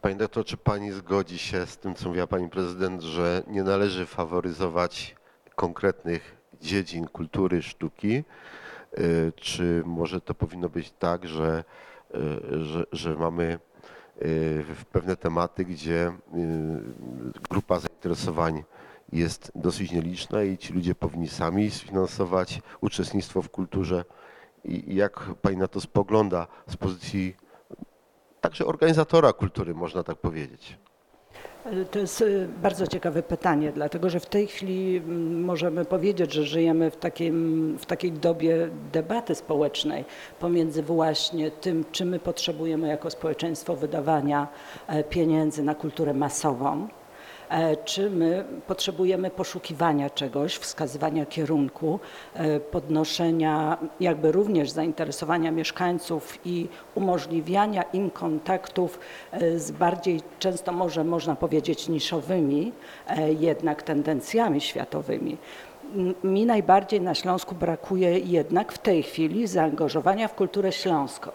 Pani 0.00 0.16
doktor, 0.16 0.44
czy 0.44 0.56
pani 0.56 0.92
zgodzi 0.92 1.38
się 1.38 1.66
z 1.66 1.78
tym, 1.78 1.94
co 1.94 2.08
mówiła 2.08 2.26
pani 2.26 2.48
prezydent, 2.48 3.02
że 3.02 3.42
nie 3.46 3.62
należy 3.62 4.06
faworyzować 4.06 5.16
konkretnych 5.54 6.36
dziedzin 6.60 7.08
kultury, 7.08 7.62
sztuki? 7.62 8.24
Y, 8.98 9.32
Czy 9.36 9.82
może 9.86 10.20
to 10.20 10.34
powinno 10.34 10.68
być 10.68 10.90
tak, 10.90 11.28
że, 11.28 11.64
y, 12.14 12.64
że, 12.64 12.84
że 12.92 13.14
mamy 13.14 13.52
y, 13.52 13.58
w 14.74 14.84
pewne 14.92 15.16
tematy, 15.16 15.64
gdzie 15.64 16.12
grupa 17.50 17.80
zainteresowań 17.80 18.64
jest 19.12 19.52
dosyć 19.54 19.92
nieliczna 19.92 20.42
i 20.42 20.58
ci 20.58 20.72
ludzie 20.72 20.94
powinni 20.94 21.28
sami 21.28 21.70
sfinansować 21.70 22.62
uczestnictwo 22.80 23.42
w 23.42 23.50
kulturze? 23.50 24.04
I 24.64 24.94
jak 24.94 25.20
pani 25.42 25.56
na 25.56 25.68
to 25.68 25.80
spogląda 25.80 26.46
z 26.68 26.76
pozycji 26.76 27.36
także 28.40 28.66
organizatora 28.66 29.32
kultury, 29.32 29.74
można 29.74 30.02
tak 30.02 30.16
powiedzieć? 30.16 30.78
To 31.90 31.98
jest 31.98 32.20
y, 32.20 32.48
bardzo 32.62 32.86
ciekawe 32.86 33.22
pytanie, 33.22 33.72
dlatego 33.72 34.10
że 34.10 34.20
w 34.20 34.26
tej 34.26 34.46
chwili 34.46 34.96
mm, 34.96 35.44
możemy 35.44 35.84
powiedzieć, 35.84 36.32
że 36.32 36.44
żyjemy 36.44 36.90
w, 36.90 36.96
takim, 36.96 37.76
w 37.78 37.86
takiej 37.86 38.12
dobie 38.12 38.68
debaty 38.92 39.34
społecznej 39.34 40.04
pomiędzy 40.40 40.82
właśnie 40.82 41.50
tym, 41.50 41.84
czy 41.92 42.04
my 42.04 42.18
potrzebujemy 42.18 42.88
jako 42.88 43.10
społeczeństwo 43.10 43.76
wydawania 43.76 44.48
e, 44.86 45.04
pieniędzy 45.04 45.62
na 45.62 45.74
kulturę 45.74 46.14
masową, 46.14 46.88
czy 47.84 48.10
my 48.10 48.44
potrzebujemy 48.66 49.30
poszukiwania 49.30 50.10
czegoś, 50.10 50.56
wskazywania 50.56 51.26
kierunku, 51.26 52.00
e, 52.34 52.60
podnoszenia 52.60 53.78
jakby 54.00 54.32
również 54.32 54.70
zainteresowania 54.70 55.50
mieszkańców 55.50 56.38
i 56.44 56.68
umożliwiania 56.94 57.82
im 57.82 58.10
kontaktów 58.10 58.98
e, 59.32 59.58
z 59.58 59.70
bardziej 59.70 60.20
często 60.38 60.72
może 60.72 61.04
można 61.04 61.36
powiedzieć 61.36 61.88
niszowymi 61.88 62.72
e, 63.06 63.32
jednak 63.32 63.82
tendencjami 63.82 64.60
światowymi. 64.60 65.36
Mi 66.24 66.46
najbardziej 66.46 67.00
na 67.00 67.14
Śląsku 67.14 67.54
brakuje 67.54 68.18
jednak 68.18 68.72
w 68.72 68.78
tej 68.78 69.02
chwili 69.02 69.46
zaangażowania 69.46 70.28
w 70.28 70.34
kulturę 70.34 70.72
śląską. 70.72 71.30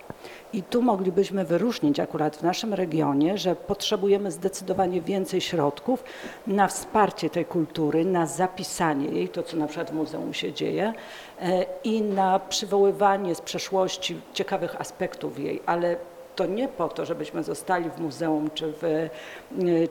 I 0.53 0.63
tu 0.63 0.81
moglibyśmy 0.81 1.46
wyróżnić 1.46 2.00
akurat 2.00 2.38
w 2.38 2.43
naszym 2.43 2.74
regionie, 2.74 3.38
że 3.38 3.55
potrzebujemy 3.55 4.31
zdecydowanie 4.31 5.01
więcej 5.01 5.41
środków 5.41 6.03
na 6.48 6.67
wsparcie 6.67 7.29
tej 7.29 7.46
kultury, 7.46 8.05
na 8.05 8.25
zapisanie 8.25 9.08
jej, 9.08 9.29
to 9.29 9.43
co 9.43 9.58
na 9.58 9.67
przykład 9.67 9.91
w 9.91 9.93
muzeum 9.93 10.34
się 10.34 10.53
dzieje, 10.53 10.93
e, 11.41 11.65
i 11.84 12.01
na 12.01 12.39
przywoływanie 12.39 13.36
z 13.36 13.41
przeszłości 13.41 14.22
ciekawych 14.34 14.81
aspektów 14.81 15.39
jej, 15.39 15.62
ale 15.65 15.98
to 16.41 16.45
nie 16.48 16.67
po 16.67 16.89
to, 16.89 17.05
żebyśmy 17.05 17.43
zostali 17.43 17.89
w 17.89 18.00
muzeum 18.00 18.50
czy 18.53 18.74
w, 18.74 18.83
e, 18.83 19.10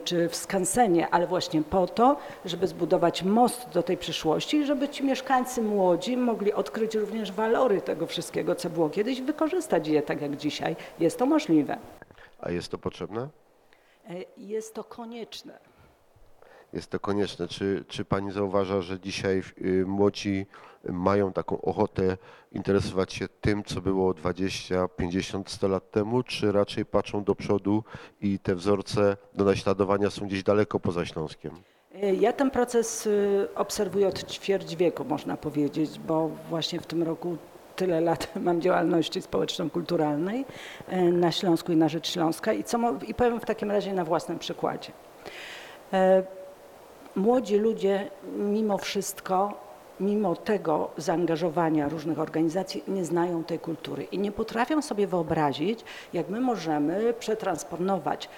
czy 0.03 0.29
w 0.29 0.35
skansenie, 0.35 1.09
ale 1.09 1.27
właśnie 1.27 1.61
po 1.61 1.87
to, 1.87 2.17
żeby 2.45 2.67
zbudować 2.67 3.23
most 3.23 3.69
do 3.69 3.83
tej 3.83 3.97
przyszłości 3.97 4.57
i 4.57 4.65
żeby 4.65 4.89
ci 4.89 5.03
mieszkańcy 5.03 5.61
młodzi 5.61 6.17
mogli 6.17 6.53
odkryć 6.53 6.95
również 6.95 7.31
walory 7.31 7.81
tego 7.81 8.07
wszystkiego, 8.07 8.55
co 8.55 8.69
było 8.69 8.89
kiedyś, 8.89 9.19
i 9.19 9.21
wykorzystać 9.23 9.87
je 9.87 10.01
tak 10.01 10.21
jak 10.21 10.37
dzisiaj. 10.37 10.75
Jest 10.99 11.19
to 11.19 11.25
możliwe. 11.25 11.77
A 12.39 12.51
jest 12.51 12.71
to 12.71 12.77
potrzebne? 12.77 13.27
E, 14.09 14.13
Jest 14.37 14.73
to 14.73 14.83
konieczne. 14.83 15.70
Jest 16.73 16.89
to 16.91 16.99
konieczne. 16.99 17.47
Czy, 17.47 17.85
czy 17.87 18.05
pani 18.05 18.31
zauważa, 18.31 18.81
że 18.81 18.99
dzisiaj 18.99 19.43
y, 19.61 19.85
młodzi 19.85 20.45
mają 20.89 21.33
taką 21.33 21.61
ochotę 21.61 22.17
interesować 22.51 23.13
się 23.13 23.27
tym, 23.41 23.63
co 23.63 23.81
było 23.81 24.13
20, 24.13 24.87
50, 24.87 25.49
100 25.49 25.67
lat 25.67 25.91
temu, 25.91 26.23
czy 26.23 26.51
raczej 26.51 26.85
patrzą 26.85 27.23
do 27.23 27.35
przodu 27.35 27.83
i 28.21 28.39
te 28.39 28.55
wzorce 28.55 29.17
do 29.33 29.45
naśladowania 29.45 30.09
są 30.09 30.27
gdzieś 30.27 30.43
daleko 30.43 30.79
poza 30.79 31.05
Śląskiem? 31.05 31.51
Ja 32.19 32.33
ten 32.33 32.51
proces 32.51 33.05
y, 33.05 33.47
obserwuję 33.55 34.07
od 34.07 34.31
ćwierć 34.31 34.75
wieku, 34.75 35.05
można 35.05 35.37
powiedzieć, 35.37 35.99
bo 35.99 36.29
właśnie 36.49 36.79
w 36.79 36.85
tym 36.85 37.03
roku 37.03 37.37
tyle 37.75 38.01
lat 38.01 38.35
mam 38.45 38.61
działalności 38.61 39.21
społeczno-kulturalnej 39.21 40.45
e, 40.87 41.03
na 41.03 41.31
Śląsku 41.31 41.71
i 41.71 41.75
na 41.75 41.89
rzecz 41.89 42.09
Śląska 42.09 42.53
i, 42.53 42.63
co, 42.63 42.77
i 43.07 43.13
powiem 43.13 43.39
w 43.39 43.45
takim 43.45 43.71
razie 43.71 43.93
na 43.93 44.05
własnym 44.05 44.39
przykładzie. 44.39 44.91
Młodzi 47.15 47.57
ludzie 47.57 48.09
mimo 48.37 48.77
wszystko, 48.77 49.53
mimo 49.99 50.35
tego 50.35 50.89
zaangażowania 50.97 51.89
różnych 51.89 52.19
organizacji 52.19 52.83
nie 52.87 53.05
znają 53.05 53.43
tej 53.43 53.59
kultury 53.59 54.03
i 54.03 54.19
nie 54.19 54.31
potrafią 54.31 54.81
sobie 54.81 55.07
wyobrazić, 55.07 55.83
jak 56.13 56.29
my 56.29 56.41
możemy 56.41 57.13
przetransponować 57.19 58.29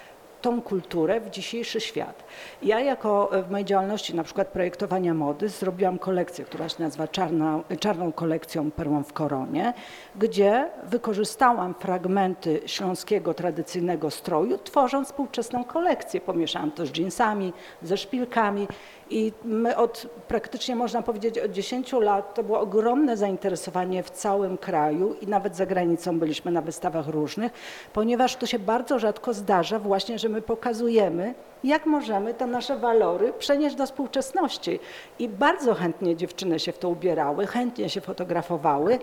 tą 0.43 0.61
kulturę 0.61 1.19
w 1.21 1.29
dzisiejszy 1.29 1.81
świat. 1.81 2.23
Ja 2.63 2.79
jako 2.79 3.37
e, 3.37 3.43
w 3.43 3.51
mojej 3.51 3.65
działalności 3.65 4.15
na 4.15 4.23
przykład 4.23 4.47
projektowania 4.47 5.13
mody 5.13 5.49
zrobiłam 5.49 5.99
kolekcję, 5.99 6.45
która 6.45 6.69
się 6.69 6.83
nazywa 6.83 7.07
Czarna, 7.07 7.59
Czarną 7.79 8.11
kolekcją 8.11 8.71
Perłą 8.71 9.03
w 9.03 9.13
Koronie, 9.13 9.73
gdzie 10.15 10.69
wykorzystałam 10.83 11.73
fragmenty 11.73 12.61
śląskiego 12.65 13.33
tradycyjnego 13.33 14.11
stroju, 14.11 14.57
tworząc 14.57 15.07
współczesną 15.07 15.63
kolekcję. 15.63 16.21
Pomieszałam 16.21 16.71
to 16.71 16.85
z 16.85 16.91
dżinsami, 16.91 17.53
ze 17.81 17.97
szpilkami 17.97 18.67
i 19.09 19.31
my 19.43 19.77
od 19.77 20.07
praktycznie 20.27 20.75
można 20.75 21.01
powiedzieć 21.01 21.39
od 21.39 21.51
10 21.51 21.93
lat 21.93 22.35
to 22.35 22.43
było 22.43 22.59
ogromne 22.59 23.17
zainteresowanie 23.17 24.03
w 24.03 24.09
całym 24.09 24.57
kraju 24.57 25.15
i 25.21 25.27
nawet 25.27 25.55
za 25.55 25.65
granicą 25.65 26.19
byliśmy 26.19 26.51
na 26.51 26.61
wystawach 26.61 27.07
różnych, 27.07 27.51
ponieważ 27.93 28.35
to 28.35 28.45
się 28.45 28.59
bardzo 28.59 28.99
rzadko 28.99 29.33
zdarza 29.33 29.79
właśnie, 29.79 30.19
że 30.19 30.29
my 30.29 30.41
pokazujemy, 30.41 31.33
jak 31.63 31.85
możemy 31.85 32.33
te 32.33 32.47
nasze 32.47 32.77
walory 32.77 33.33
przenieść 33.33 33.75
do 33.75 33.85
współczesności. 33.85 34.79
I 35.19 35.29
bardzo 35.29 35.73
chętnie 35.73 36.15
dziewczyny 36.15 36.59
się 36.59 36.71
w 36.71 36.77
to 36.77 36.89
ubierały, 36.89 37.47
chętnie 37.47 37.89
się 37.89 38.01
fotografowały. 38.01 38.99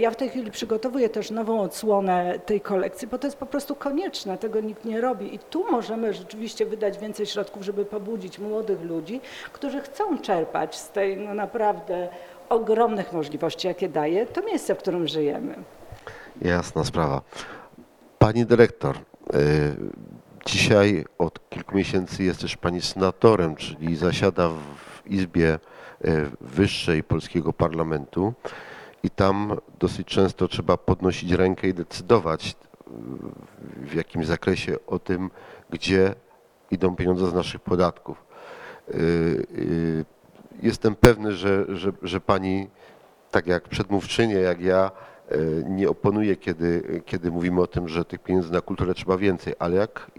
Ja 0.00 0.10
w 0.10 0.16
tej 0.16 0.28
chwili 0.28 0.50
przygotowuję 0.50 1.08
też 1.08 1.30
nową 1.30 1.60
odsłonę 1.60 2.38
tej 2.46 2.60
kolekcji, 2.60 3.08
bo 3.08 3.18
to 3.18 3.26
jest 3.26 3.36
po 3.36 3.46
prostu 3.46 3.74
konieczne, 3.74 4.38
tego 4.38 4.60
nikt 4.60 4.84
nie 4.84 5.00
robi. 5.00 5.34
I 5.34 5.38
tu 5.38 5.70
możemy 5.70 6.12
rzeczywiście 6.14 6.66
wydać 6.66 6.98
więcej 6.98 7.26
środków, 7.26 7.62
żeby 7.62 7.84
pobudzić 7.84 8.38
młodych 8.38 8.82
ludzi, 8.82 9.20
którzy 9.52 9.80
chcą 9.80 10.18
czerpać 10.18 10.76
z 10.76 10.90
tej 10.90 11.16
no, 11.16 11.34
naprawdę 11.34 12.08
ogromnych 12.48 13.12
możliwości, 13.12 13.68
jakie 13.68 13.88
daje 13.88 14.26
to 14.26 14.42
miejsce, 14.42 14.74
w 14.74 14.78
którym 14.78 15.08
żyjemy. 15.08 15.54
Jasna 16.42 16.84
sprawa. 16.84 17.22
Pani 18.18 18.46
dyrektor, 18.46 18.96
y, 18.96 18.98
dzisiaj 20.48 21.04
od 21.18 21.48
kilku 21.50 21.76
miesięcy 21.76 22.24
jest 22.24 22.40
też 22.40 22.56
pani 22.56 22.82
senatorem, 22.82 23.56
czyli 23.56 23.96
zasiada 23.96 24.48
w 24.48 25.06
Izbie 25.06 25.58
y, 26.04 26.26
Wyższej 26.40 27.02
Polskiego 27.02 27.52
Parlamentu 27.52 28.34
i 29.02 29.10
tam 29.10 29.56
dosyć 29.78 30.08
często 30.08 30.48
trzeba 30.48 30.76
podnosić 30.76 31.32
rękę 31.32 31.68
i 31.68 31.74
decydować 31.74 32.50
y, 32.50 32.54
w 33.86 33.94
jakimś 33.94 34.26
zakresie 34.26 34.76
o 34.86 34.98
tym, 34.98 35.30
gdzie 35.70 36.14
idą 36.70 36.96
pieniądze 36.96 37.30
z 37.30 37.34
naszych 37.34 37.60
podatków. 37.60 38.24
Y, 38.94 40.04
jestem 40.62 40.96
pewny, 40.96 41.32
że, 41.32 41.76
że, 41.76 41.92
że 42.02 42.20
pani, 42.20 42.68
tak 43.30 43.46
jak 43.46 43.68
przedmówczynie, 43.68 44.34
jak 44.34 44.60
ja, 44.60 44.90
e, 44.90 45.17
nie 45.68 45.88
oponuje, 45.88 46.36
kiedy, 46.36 47.02
kiedy 47.06 47.30
mówimy 47.30 47.60
o 47.60 47.66
tym, 47.66 47.88
że 47.88 48.04
tych 48.04 48.20
pieniędzy 48.20 48.52
na 48.52 48.60
kulturę 48.60 48.94
trzeba 48.94 49.16
więcej, 49.16 49.54
ale 49.58 49.76
jak 49.76 50.10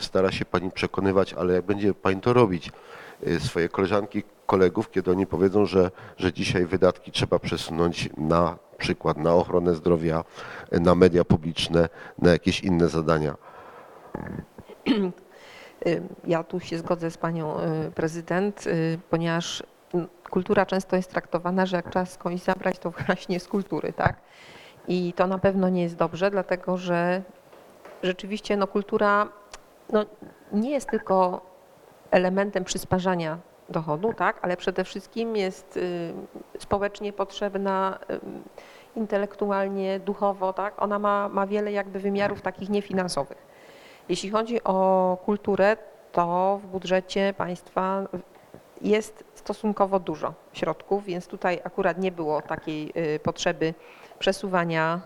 stara 0.00 0.32
się 0.32 0.44
pani 0.44 0.70
przekonywać, 0.70 1.34
ale 1.34 1.54
jak 1.54 1.64
będzie 1.64 1.94
pani 1.94 2.20
to 2.20 2.32
robić, 2.32 2.72
e, 3.26 3.40
swoje 3.40 3.68
koleżanki, 3.68 4.22
kolegów, 4.46 4.90
kiedy 4.90 5.10
oni 5.10 5.26
powiedzą, 5.26 5.66
że, 5.66 5.90
że 6.16 6.32
dzisiaj 6.32 6.66
wydatki 6.66 7.12
trzeba 7.12 7.38
przesunąć 7.38 8.10
na 8.16 8.58
przykład 8.78 9.16
na 9.16 9.34
ochronę 9.34 9.74
zdrowia, 9.74 10.24
e, 10.70 10.80
na 10.80 10.94
media 10.94 11.24
publiczne, 11.24 11.88
na 12.18 12.30
jakieś 12.30 12.60
inne 12.60 12.88
zadania. 12.88 13.34
Ja 16.24 16.44
tu 16.44 16.60
się 16.60 16.78
zgodzę 16.78 17.10
z 17.10 17.18
panią 17.18 17.60
y, 17.60 17.90
prezydent, 17.90 18.64
ponieważ 19.10 19.62
kultura 20.30 20.66
często 20.66 20.96
jest 20.96 21.10
traktowana, 21.10 21.66
że 21.66 21.76
jak 21.76 21.90
trzeba 21.90 22.06
skądś 22.06 22.42
zabrać, 22.42 22.78
to 22.78 22.90
właśnie 22.90 23.40
z 23.40 23.48
kultury, 23.48 23.92
tak? 23.92 24.16
I 24.88 25.12
to 25.12 25.26
na 25.26 25.38
pewno 25.38 25.68
nie 25.68 25.82
jest 25.82 25.96
dobrze, 25.96 26.30
dlatego 26.30 26.76
że 26.76 27.22
rzeczywiście 28.02 28.56
no, 28.56 28.66
kultura 28.66 29.28
no, 29.92 30.04
nie 30.52 30.70
jest 30.70 30.88
tylko 30.88 31.40
elementem 32.10 32.64
przysparzania 32.64 33.38
dochodu, 33.68 34.12
tak? 34.14 34.38
ale 34.42 34.56
przede 34.56 34.84
wszystkim 34.84 35.36
jest 35.36 35.76
y, 35.76 36.12
społecznie 36.58 37.12
potrzebna, 37.12 37.98
y, 38.10 38.20
intelektualnie, 38.96 40.00
duchowo, 40.00 40.52
tak? 40.52 40.82
Ona 40.82 40.98
ma, 40.98 41.28
ma 41.28 41.46
wiele 41.46 41.72
jakby 41.72 41.98
wymiarów 41.98 42.42
takich 42.42 42.68
niefinansowych. 42.68 43.38
Jeśli 44.08 44.30
chodzi 44.30 44.64
o 44.64 45.18
kulturę, 45.24 45.76
to 46.12 46.60
w 46.62 46.66
budżecie 46.66 47.34
państwa 47.36 48.02
jest 48.80 49.24
stosunkowo 49.34 50.00
dużo 50.00 50.34
środków, 50.52 51.04
więc 51.04 51.26
tutaj 51.26 51.60
akurat 51.64 51.98
nie 51.98 52.12
było 52.12 52.42
takiej 52.42 52.92
y, 52.96 53.20
potrzeby 53.20 53.74
przesuwania 54.22 55.00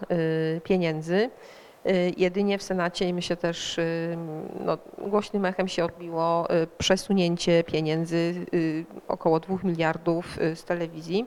y, 0.56 0.60
pieniędzy. 0.64 1.30
Y, 1.86 2.12
Jedynie 2.16 2.58
w 2.58 2.62
Senacie 2.62 3.08
i 3.08 3.14
myślę 3.14 3.36
też 3.36 3.78
y, 3.78 4.18
no, 4.60 4.78
głośnym 4.98 5.44
echem 5.44 5.68
się 5.68 5.84
odbiło 5.84 6.48
przesunięcie 6.78 7.64
pieniędzy 7.64 8.46
około 9.08 9.40
2 9.40 9.56
miliardów 9.64 10.38
z 10.54 10.64
telewizji. 10.64 11.26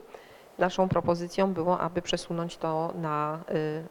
Naszą 0.58 0.88
propozycją 0.88 1.52
było, 1.52 1.80
aby 1.80 2.02
przesunąć 2.02 2.56
to 2.56 2.92
na 3.00 3.40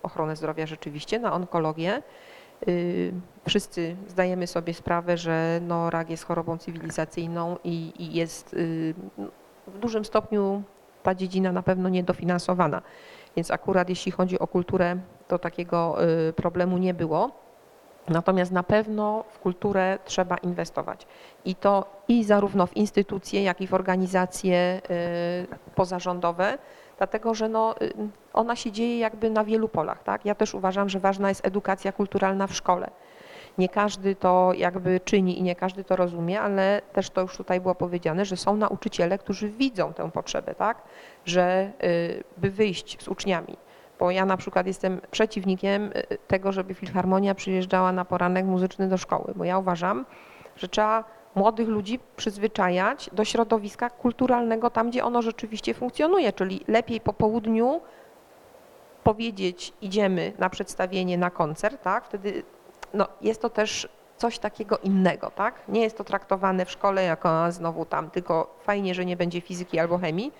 ochronę 0.03 0.35
zdrowia 0.35 0.65
rzeczywiście, 0.65 1.19
na 1.19 1.33
onkologię. 1.33 2.03
Wszyscy 3.47 3.95
zdajemy 4.07 4.47
sobie 4.47 4.73
sprawę, 4.73 5.17
że 5.17 5.59
no, 5.67 5.89
rak 5.89 6.09
jest 6.09 6.23
chorobą 6.23 6.57
cywilizacyjną 6.57 7.57
i, 7.63 7.93
i 7.99 8.13
jest 8.13 8.55
w 9.67 9.77
dużym 9.79 10.05
stopniu 10.05 10.63
ta 11.03 11.15
dziedzina 11.15 11.51
na 11.51 11.63
pewno 11.63 11.89
niedofinansowana. 11.89 12.81
Więc 13.39 13.51
akurat 13.51 13.89
jeśli 13.89 14.11
chodzi 14.11 14.39
o 14.39 14.47
kulturę, 14.47 14.97
to 15.27 15.39
takiego 15.39 16.03
y, 16.29 16.33
problemu 16.33 16.77
nie 16.77 16.93
było. 16.93 17.31
Natomiast 18.09 18.51
na 18.51 18.63
pewno 18.63 19.23
w 19.29 19.39
kulturę 19.39 19.99
trzeba 20.05 20.37
inwestować. 20.37 21.07
I 21.45 21.55
to 21.55 21.85
i 22.07 22.23
zarówno 22.23 22.67
w 22.67 22.77
instytucje, 22.77 23.43
jak 23.43 23.61
i 23.61 23.67
w 23.67 23.73
organizacje 23.73 24.81
y, 25.55 25.75
pozarządowe, 25.75 26.57
dlatego 26.97 27.33
że 27.33 27.49
no, 27.49 27.75
y, 27.81 27.93
ona 28.33 28.55
się 28.55 28.71
dzieje 28.71 28.99
jakby 28.99 29.29
na 29.29 29.43
wielu 29.43 29.69
polach. 29.69 30.03
Tak? 30.03 30.25
Ja 30.25 30.35
też 30.35 30.53
uważam, 30.53 30.89
że 30.89 30.99
ważna 30.99 31.29
jest 31.29 31.45
edukacja 31.47 31.91
kulturalna 31.91 32.47
w 32.47 32.53
szkole. 32.53 32.89
Nie 33.57 33.69
każdy 33.69 34.15
to 34.15 34.51
jakby 34.55 34.99
czyni 34.99 35.39
i 35.39 35.43
nie 35.43 35.55
każdy 35.55 35.83
to 35.83 35.95
rozumie, 35.95 36.41
ale 36.41 36.81
też 36.93 37.09
to 37.09 37.21
już 37.21 37.37
tutaj 37.37 37.61
było 37.61 37.75
powiedziane, 37.75 38.25
że 38.25 38.37
są 38.37 38.55
nauczyciele, 38.55 39.17
którzy 39.17 39.49
widzą 39.49 39.93
tę 39.93 40.11
potrzebę, 40.11 40.55
tak? 40.55 40.81
że 41.25 41.71
y, 41.83 42.23
by 42.37 42.49
wyjść 42.49 43.03
z 43.03 43.07
uczniami. 43.07 43.57
Bo 43.99 44.11
ja 44.11 44.25
na 44.25 44.37
przykład 44.37 44.67
jestem 44.67 45.01
przeciwnikiem 45.11 45.91
y, 46.11 46.17
tego, 46.27 46.51
żeby 46.51 46.73
filharmonia 46.73 47.35
przyjeżdżała 47.35 47.91
na 47.91 48.05
poranek 48.05 48.45
muzyczny 48.45 48.87
do 48.87 48.97
szkoły, 48.97 49.33
bo 49.35 49.43
ja 49.43 49.57
uważam, 49.57 50.05
że 50.55 50.67
trzeba 50.67 51.03
młodych 51.35 51.67
ludzi 51.67 51.99
przyzwyczajać 52.15 53.09
do 53.13 53.25
środowiska 53.25 53.89
kulturalnego 53.89 54.69
tam, 54.69 54.89
gdzie 54.89 55.03
ono 55.03 55.21
rzeczywiście 55.21 55.73
funkcjonuje, 55.73 56.33
czyli 56.33 56.61
lepiej 56.67 57.01
po 57.01 57.13
południu 57.13 57.81
powiedzieć 59.03 59.73
idziemy 59.81 60.33
na 60.37 60.49
przedstawienie, 60.49 61.17
na 61.17 61.29
koncert, 61.29 61.81
tak? 61.83 62.05
Wtedy 62.05 62.43
no, 62.93 63.07
jest 63.21 63.41
to 63.41 63.49
też 63.49 63.89
coś 64.17 64.39
takiego 64.39 64.77
innego, 64.77 65.31
tak? 65.31 65.55
Nie 65.67 65.81
jest 65.81 65.97
to 65.97 66.03
traktowane 66.03 66.65
w 66.65 66.71
szkole 66.71 67.03
jako 67.03 67.51
znowu 67.51 67.85
tam, 67.85 68.09
tylko 68.09 68.55
fajnie, 68.63 68.95
że 68.95 69.05
nie 69.05 69.17
będzie 69.17 69.41
fizyki 69.41 69.79
albo 69.79 69.97
chemii, 69.97 70.31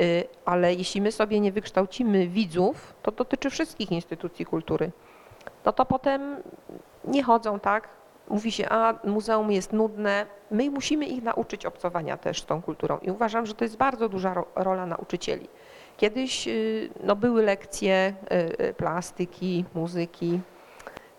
y, 0.00 0.24
ale 0.44 0.74
jeśli 0.74 1.00
my 1.00 1.12
sobie 1.12 1.40
nie 1.40 1.52
wykształcimy 1.52 2.28
widzów, 2.28 2.94
to 3.02 3.10
dotyczy 3.10 3.50
wszystkich 3.50 3.92
instytucji 3.92 4.46
kultury, 4.46 4.90
no 5.64 5.72
to 5.72 5.84
potem 5.86 6.36
nie 7.04 7.22
chodzą, 7.22 7.60
tak? 7.60 7.88
Mówi 8.28 8.52
się, 8.52 8.68
a 8.68 8.94
muzeum 9.04 9.52
jest 9.52 9.72
nudne. 9.72 10.26
My 10.50 10.70
musimy 10.70 11.06
ich 11.06 11.22
nauczyć 11.22 11.66
obcowania 11.66 12.16
też 12.16 12.42
z 12.42 12.46
tą 12.46 12.62
kulturą 12.62 12.98
i 12.98 13.10
uważam, 13.10 13.46
że 13.46 13.54
to 13.54 13.64
jest 13.64 13.76
bardzo 13.76 14.08
duża 14.08 14.34
ro- 14.34 14.46
rola 14.54 14.86
nauczycieli. 14.86 15.48
Kiedyś 15.96 16.48
y, 16.48 16.90
no, 17.04 17.16
były 17.16 17.42
lekcje 17.42 18.14
y, 18.60 18.74
plastyki, 18.74 19.64
muzyki. 19.74 20.40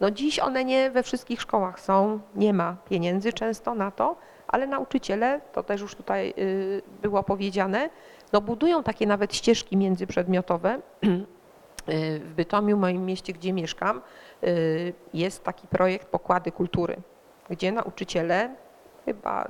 No 0.02 0.12
dziś 0.12 0.40
one 0.40 0.66
nie 0.66 0.92
we 0.92 1.04
wszystkich 1.04 1.42
szkołach 1.42 1.80
są, 1.80 2.20
nie 2.36 2.54
ma 2.54 2.78
pieniędzy 2.90 3.34
często 3.34 3.76
na 3.76 3.92
to, 3.92 4.16
ale 4.48 4.68
nauczyciele, 4.68 5.42
to 5.52 5.64
też 5.64 5.82
już 5.82 5.96
tutaj 5.96 6.34
y, 6.38 6.82
było 7.02 7.24
powiedziane, 7.24 7.90
no 8.34 8.42
budują 8.42 8.84
takie 8.84 9.08
nawet 9.08 9.36
ścieżki 9.36 9.78
międzyprzedmiotowe. 9.78 10.80
Y, 11.90 12.20
W 12.20 12.34
Bytomiu, 12.34 12.78
moim 12.78 13.06
mieście, 13.06 13.34
gdzie 13.34 13.54
mieszkam, 13.54 14.02
y, 14.44 14.94
jest 15.14 15.44
taki 15.44 15.68
projekt 15.68 16.08
Pokłady 16.08 16.52
Kultury, 16.52 16.98
gdzie 17.50 17.72
nauczyciele, 17.72 18.56
chyba 19.06 19.48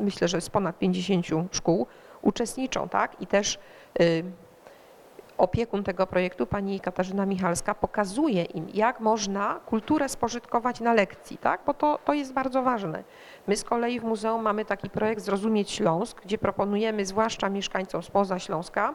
myślę, 0.00 0.28
że 0.28 0.40
z 0.40 0.50
ponad 0.50 0.78
50 0.78 1.26
szkół, 1.52 1.86
uczestniczą, 2.22 2.88
tak? 2.88 3.20
I 3.20 3.26
też 3.26 3.58
opiekun 5.40 5.84
tego 5.84 6.06
projektu, 6.06 6.46
pani 6.46 6.80
Katarzyna 6.80 7.26
Michalska, 7.26 7.74
pokazuje 7.74 8.44
im, 8.44 8.66
jak 8.74 9.00
można 9.00 9.60
kulturę 9.66 10.08
spożytkować 10.08 10.80
na 10.80 10.92
lekcji, 10.92 11.38
tak? 11.38 11.60
bo 11.66 11.74
to, 11.74 11.98
to 12.04 12.12
jest 12.12 12.32
bardzo 12.32 12.62
ważne. 12.62 13.04
My 13.46 13.56
z 13.56 13.64
kolei 13.64 14.00
w 14.00 14.04
muzeum 14.04 14.42
mamy 14.42 14.64
taki 14.64 14.90
projekt 14.90 15.22
Zrozumieć 15.22 15.70
Śląsk, 15.70 16.20
gdzie 16.22 16.38
proponujemy 16.38 17.06
zwłaszcza 17.06 17.48
mieszkańcom 17.48 18.02
spoza 18.02 18.38
Śląska 18.38 18.94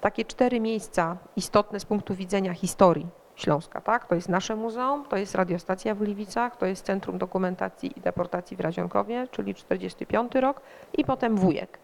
takie 0.00 0.24
cztery 0.24 0.60
miejsca 0.60 1.16
istotne 1.36 1.80
z 1.80 1.84
punktu 1.84 2.14
widzenia 2.14 2.54
historii 2.54 3.06
Śląska. 3.36 3.80
Tak? 3.80 4.06
To 4.06 4.14
jest 4.14 4.28
nasze 4.28 4.56
muzeum, 4.56 5.04
to 5.08 5.16
jest 5.16 5.34
radiostacja 5.34 5.94
w 5.94 5.98
Gliwicach, 5.98 6.56
to 6.56 6.66
jest 6.66 6.86
Centrum 6.86 7.18
Dokumentacji 7.18 7.98
i 7.98 8.00
Deportacji 8.00 8.56
w 8.56 8.60
Radzionkowie, 8.60 9.28
czyli 9.30 9.54
45 9.54 10.34
rok 10.34 10.60
i 10.92 11.04
potem 11.04 11.36
Wujek 11.36 11.83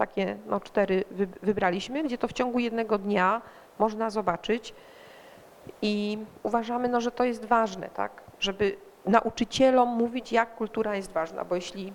takie 0.00 0.36
no, 0.46 0.60
cztery 0.60 1.04
wy- 1.10 1.28
wybraliśmy, 1.42 2.02
gdzie 2.02 2.18
to 2.18 2.28
w 2.28 2.32
ciągu 2.32 2.58
jednego 2.58 2.98
dnia 2.98 3.42
można 3.78 4.10
zobaczyć 4.10 4.74
i 5.82 6.18
uważamy, 6.42 6.88
no, 6.88 7.00
że 7.00 7.10
to 7.10 7.24
jest 7.24 7.44
ważne, 7.44 7.88
tak, 7.94 8.22
żeby 8.40 8.76
nauczycielom 9.06 9.88
mówić, 9.88 10.32
jak 10.32 10.56
kultura 10.56 10.96
jest 10.96 11.12
ważna, 11.12 11.44
bo 11.44 11.54
jeśli 11.54 11.92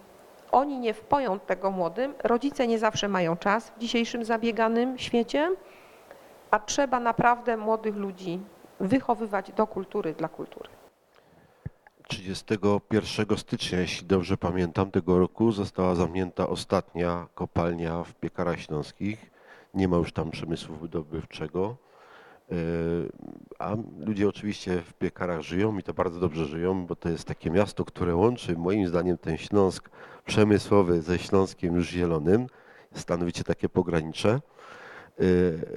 oni 0.52 0.80
nie 0.80 0.94
wpoją 0.94 1.40
tego 1.40 1.72
młodym, 1.72 2.14
rodzice 2.24 2.68
nie 2.68 2.80
zawsze 2.80 3.08
mają 3.08 3.38
czas 3.38 3.70
w 3.70 3.80
dzisiejszym 3.80 4.26
zabieganym 4.26 4.98
świecie, 4.98 5.52
a 6.52 6.60
trzeba 6.60 7.00
naprawdę 7.00 7.58
młodych 7.58 7.96
ludzi 7.96 8.40
wychowywać 8.80 9.52
do 9.52 9.68
kultury 9.68 10.14
dla 10.14 10.30
kultury. 10.30 10.70
31 12.08 13.38
stycznia, 13.38 13.80
jeśli 13.80 14.08
dobrze 14.08 14.38
pamiętam, 14.38 14.92
tego 14.92 15.20
roku 15.20 15.52
została 15.52 15.96
zamknięta 15.96 16.48
ostatnia 16.48 17.28
kopalnia 17.36 18.04
w 18.04 18.14
Piekarach 18.14 18.60
Śląskich. 18.60 19.32
Nie 19.74 19.88
ma 19.88 19.98
już 19.98 20.14
tam 20.14 20.32
przemysłu 20.32 20.76
wydobywczego. 20.76 21.78
Yy, 22.52 22.58
A 23.60 23.76
ludzie 24.00 24.30
oczywiście 24.30 24.82
w 24.82 24.94
Piekarach 24.94 25.42
żyją 25.42 25.78
i 25.78 25.84
to 25.84 25.94
bardzo 25.94 26.20
dobrze 26.20 26.46
żyją, 26.46 26.86
bo 26.86 26.96
to 26.96 27.10
jest 27.10 27.26
takie 27.26 27.50
miasto, 27.50 27.86
które 27.86 28.16
łączy 28.16 28.58
moim 28.58 28.88
zdaniem 28.88 29.18
ten 29.18 29.38
Śląsk 29.38 29.90
przemysłowy 30.26 31.02
ze 31.02 31.20
Śląskiem 31.20 31.76
już 31.76 31.90
zielonym. 31.90 32.48
Stanowicie 32.94 33.44
takie 33.44 33.70
pogranicze. 33.70 34.42
Yy, 35.20 35.26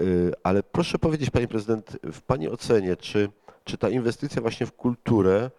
yy, 0.00 0.32
Ale 0.42 0.62
proszę 0.62 0.98
powiedzieć, 0.98 1.30
Pani 1.30 1.48
Prezydent, 1.48 1.98
w 2.12 2.22
Pani 2.22 2.48
ocenie, 2.48 2.96
czy, 2.96 3.28
czy 3.64 3.78
ta 3.78 3.88
inwestycja 3.90 4.42
właśnie 4.42 4.66
w 4.66 4.72
kulturę 4.72 5.50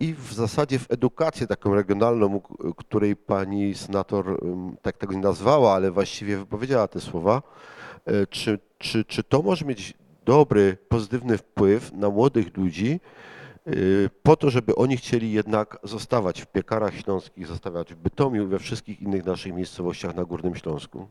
i 0.00 0.14
w 0.14 0.32
zasadzie 0.32 0.78
w 0.78 0.90
edukację 0.90 1.46
taką 1.46 1.74
regionalną, 1.74 2.40
której 2.76 3.16
pani 3.16 3.74
senator 3.74 4.40
tak 4.82 4.96
tego 4.96 5.14
nie 5.14 5.20
nazwała, 5.20 5.74
ale 5.74 5.90
właściwie 5.90 6.36
wypowiedziała 6.36 6.88
te 6.88 7.00
słowa, 7.00 7.42
yy, 8.06 8.26
czy, 8.26 8.58
czy, 8.78 9.04
czy 9.04 9.24
to 9.24 9.42
może 9.42 9.64
mieć 9.64 9.94
dobry, 10.24 10.76
pozytywny 10.88 11.38
wpływ 11.38 11.92
na 11.92 12.10
młodych 12.10 12.56
ludzi, 12.56 13.00
y, 13.68 14.10
po 14.22 14.36
to, 14.36 14.50
żeby 14.50 14.74
oni 14.74 14.96
chcieli 14.96 15.32
jednak 15.32 15.78
zostawać 15.82 16.42
w 16.42 16.46
piekarach 16.46 16.94
śląskich, 16.94 17.46
zostawać 17.46 17.94
w 17.94 17.96
Bytomiu 17.96 18.48
we 18.48 18.58
wszystkich 18.58 19.02
innych 19.02 19.24
naszych 19.24 19.54
miejscowościach 19.54 20.14
na 20.14 20.24
Górnym 20.24 20.54
Śląsku. 20.54 21.08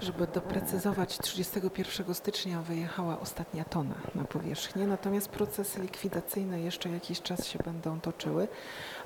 Tak, 0.00 0.06
żeby 0.06 0.26
doprecyzować, 0.26 1.18
31 1.18 2.14
stycznia 2.14 2.62
wyjechała 2.62 3.20
ostatnia 3.20 3.64
tona 3.64 3.94
na 4.14 4.24
powierzchnię, 4.24 4.86
natomiast 4.86 5.28
procesy 5.28 5.80
likwidacyjne 5.80 6.60
jeszcze 6.60 6.88
jakiś 6.88 7.22
czas 7.22 7.46
się 7.46 7.58
będą 7.64 8.00
toczyły, 8.00 8.48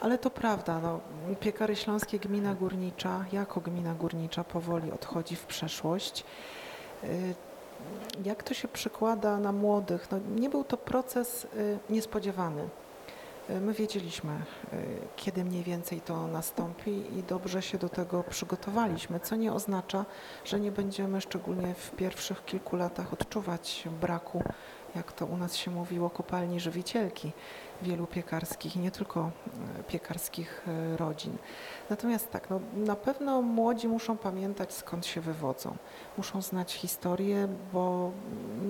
ale 0.01 0.19
to 0.19 0.31
prawda, 0.31 0.81
no, 0.81 1.01
Piekary 1.41 1.77
Śląskie, 1.77 2.19
gmina 2.19 2.55
górnicza, 2.55 3.25
jako 3.33 3.61
gmina 3.61 3.95
górnicza 3.95 4.45
powoli 4.45 4.93
odchodzi 4.93 5.37
w 5.37 5.47
przeszłość. 5.47 6.25
Y, 7.05 7.35
Jak 8.25 8.43
to 8.43 8.55
się 8.55 8.69
przekłada 8.69 9.39
na 9.39 9.53
młodych? 9.53 10.09
No, 10.11 10.19
nie 10.37 10.51
był 10.51 10.65
to 10.65 10.77
proces 10.77 11.45
y, 11.45 11.79
niespodziewany. 11.91 12.69
Y, 13.51 13.61
My 13.61 13.73
wiedzieliśmy, 13.73 14.33
y, 14.73 14.77
kiedy 15.17 15.45
mniej 15.45 15.63
więcej 15.65 16.01
to 16.01 16.27
nastąpi 16.27 16.91
i 16.91 17.23
dobrze 17.23 17.63
się 17.63 17.79
do 17.79 17.89
tego 17.89 18.23
przygotowaliśmy, 18.31 19.21
co 19.21 19.37
nie 19.37 19.53
oznacza, 19.53 20.05
że 20.45 20.61
nie 20.61 20.73
będziemy 20.73 21.21
szczególnie 21.21 21.75
w 21.75 21.91
pierwszych 21.91 22.45
kilku 22.45 22.77
latach 22.77 23.13
odczuwać 23.13 23.89
braku, 24.01 24.43
jak 24.95 25.13
to 25.13 25.27
u 25.27 25.37
nas 25.37 25.57
się 25.57 25.71
mówiło, 25.71 26.11
kopalni 26.11 26.61
żywicielki 26.61 27.33
wielu 27.83 28.07
piekarskich, 28.07 28.77
nie 28.77 28.91
tylko 28.91 29.31
y, 29.81 29.83
piekarskich 29.83 30.65
rodzin. 30.97 31.37
Natomiast 31.91 32.31
tak, 32.31 32.51
no, 32.51 32.61
na 32.77 32.97
pewno 32.97 33.43
młodzi 33.43 33.89
muszą 33.89 34.17
pamiętać 34.17 34.73
skąd 34.75 35.07
się 35.07 35.21
wywodzą. 35.21 35.77
Muszą 36.17 36.43
znać 36.43 36.75
historię, 36.75 37.49
bo 37.73 38.11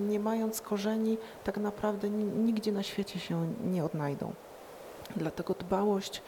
nie 0.07 0.19
mając 0.19 0.61
korzeni, 0.61 1.17
tak 1.43 1.57
naprawdę 1.57 2.09
ni- 2.09 2.23
nigdzie 2.25 2.71
na 2.71 2.83
świecie 2.83 3.19
się 3.19 3.53
nie 3.63 3.85
odnajdą. 3.85 4.33
Dlatego 5.15 5.53
dbałość 5.53 6.21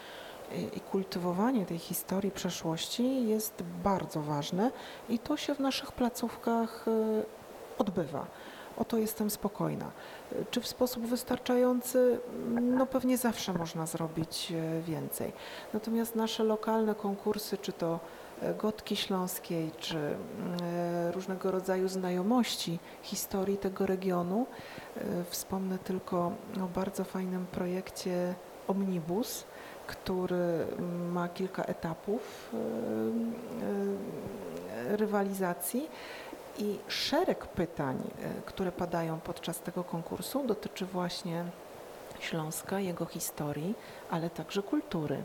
i- 0.55 0.77
i 0.77 0.79
kultywowanie 0.79 1.65
tej 1.65 1.77
historii 1.77 2.31
przeszłości 2.31 3.27
jest 3.27 3.63
bardzo 3.83 4.21
ważne 4.21 4.71
i 5.09 5.19
to 5.19 5.37
się 5.37 5.55
w 5.55 5.59
naszych 5.59 5.91
placówkach 5.91 6.85
e, 6.87 7.23
odbywa. 7.77 8.27
O 8.77 8.85
to 8.85 8.97
jestem 8.97 9.29
spokojna. 9.29 9.91
Czy 10.51 10.61
w 10.61 10.67
sposób 10.67 11.05
wystarczający? 11.05 12.19
No 12.61 12.85
pewnie 12.85 13.17
zawsze 13.17 13.53
można 13.53 13.85
zrobić 13.85 14.51
e, 14.51 14.81
więcej. 14.81 15.33
Natomiast 15.73 16.15
nasze 16.15 16.43
lokalne 16.43 16.95
konkursy, 16.95 17.57
czy 17.57 17.73
to 17.73 17.99
Gotki 18.57 18.95
Śląskiej, 18.95 19.71
czy 19.77 20.15
różnego 21.11 21.51
rodzaju 21.51 21.87
znajomości 21.87 22.79
historii 23.01 23.57
tego 23.57 23.85
regionu, 23.85 24.45
Wspomnę 25.29 25.79
tylko 25.79 26.31
o 26.63 26.67
bardzo 26.75 27.03
fajnym 27.03 27.45
projekcie 27.45 28.35
Omnibus, 28.67 29.45
który 29.87 30.67
ma 31.11 31.29
kilka 31.29 31.63
etapów 31.63 32.51
e, 32.53 32.57
e, 34.93 34.97
rywalizacji 34.97 35.89
i 36.57 36.79
szereg 36.87 37.47
pytań, 37.47 37.97
e, 37.97 38.41
które 38.45 38.71
padają 38.71 39.19
podczas 39.19 39.59
tego 39.59 39.83
konkursu 39.83 40.47
dotyczy 40.47 40.85
właśnie 40.85 41.45
Śląska, 42.19 42.79
jego 42.79 43.05
historii, 43.05 43.75
ale 44.11 44.29
także 44.29 44.63
kultury 44.63 45.23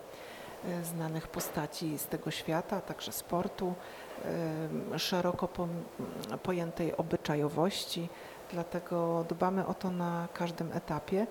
znanych 0.82 1.28
postaci 1.28 1.98
z 1.98 2.06
tego 2.06 2.30
świata, 2.30 2.80
także 2.80 3.12
sportu, 3.12 3.74
szeroko 4.96 5.48
pojętej 6.42 6.96
obyczajowości, 6.96 8.08
dlatego 8.52 9.24
dbamy 9.28 9.66
o 9.66 9.74
to 9.74 9.90
na 9.90 10.28
każdym 10.34 10.72
etapie. 10.72 11.26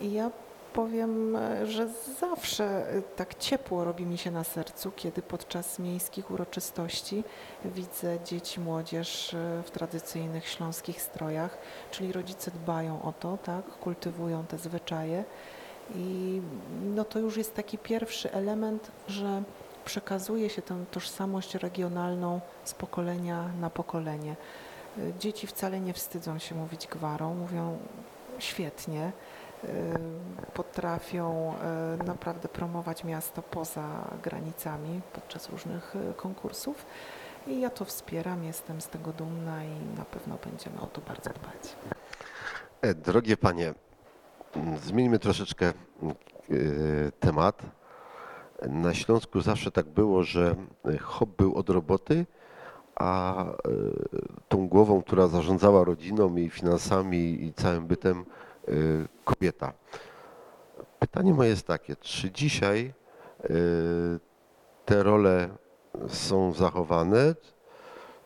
I 0.00 0.12
ja 0.12 0.30
powiem, 0.72 1.38
że 1.64 1.88
zawsze 2.20 2.64
e, 2.64 3.02
tak 3.02 3.34
ciepło 3.34 3.84
robi 3.84 4.06
mi 4.06 4.18
się 4.18 4.30
na 4.30 4.44
sercu, 4.44 4.92
kiedy 4.96 5.22
podczas 5.22 5.78
miejskich 5.78 6.30
uroczystości 6.30 7.24
widzę 7.64 8.18
dzieci, 8.24 8.60
młodzież 8.60 9.34
e, 9.34 9.62
w 9.64 9.70
tradycyjnych 9.70 10.48
śląskich 10.48 11.02
strojach, 11.02 11.58
czyli 11.90 12.12
rodzice 12.12 12.50
dbają 12.50 13.02
o 13.02 13.12
to, 13.12 13.38
tak, 13.44 13.64
kultywują 13.64 14.46
te 14.46 14.58
zwyczaje. 14.58 15.24
I 15.94 16.40
no 16.94 17.04
to 17.04 17.18
już 17.18 17.36
jest 17.36 17.54
taki 17.54 17.78
pierwszy 17.78 18.32
element, 18.32 18.90
że 19.08 19.42
przekazuje 19.84 20.50
się 20.50 20.62
tę 20.62 20.84
tożsamość 20.90 21.54
regionalną 21.54 22.40
z 22.64 22.74
pokolenia 22.74 23.48
na 23.60 23.70
pokolenie. 23.70 24.36
Y, 24.98 25.12
Dzieci 25.18 25.46
wcale 25.46 25.80
nie 25.80 25.92
wstydzą 25.92 26.38
się 26.38 26.54
mówić 26.54 26.86
gwarą, 26.86 27.34
mówią 27.34 27.78
świetnie, 28.38 29.06
y, 29.06 29.12
potrafią 30.54 31.54
y, 32.00 32.04
naprawdę 32.04 32.48
promować 32.48 33.04
miasto 33.04 33.42
poza 33.42 34.08
granicami 34.22 35.00
podczas 35.12 35.50
różnych 35.50 35.96
y, 35.96 36.14
konkursów. 36.14 36.86
I 37.46 37.60
ja 37.60 37.70
to 37.70 37.84
wspieram, 37.84 38.44
jestem 38.44 38.80
z 38.80 38.88
tego 38.88 39.12
dumna 39.12 39.64
i 39.64 39.98
na 39.98 40.04
pewno 40.04 40.36
będziemy 40.44 40.80
o 40.80 40.86
to 40.86 41.00
bardzo 41.00 41.30
dbać. 41.30 41.76
E, 42.80 42.94
Drogie 42.94 43.36
panie, 43.36 43.74
zmieńmy 44.82 45.18
troszeczkę 45.18 45.72
temat. 47.20 47.62
Na 48.68 48.94
Śląsku 48.94 49.40
zawsze 49.40 49.70
tak 49.70 49.86
było, 49.86 50.22
że 50.22 50.54
hop 51.00 51.30
był 51.30 51.54
od 51.54 51.70
roboty, 51.70 52.26
a 52.94 53.44
tą 54.48 54.68
głową, 54.68 55.02
która 55.02 55.26
zarządzała 55.26 55.84
rodziną 55.84 56.36
i 56.36 56.50
finansami 56.50 57.44
i 57.44 57.52
całym 57.52 57.86
bytem, 57.86 58.24
kobieta. 59.24 59.72
Pytanie 60.98 61.34
moje 61.34 61.50
jest 61.50 61.66
takie, 61.66 61.96
czy 61.96 62.30
dzisiaj 62.30 62.94
e, 63.44 63.48
te 64.84 65.02
role 65.02 65.48
są 66.08 66.52
zachowane, 66.52 67.34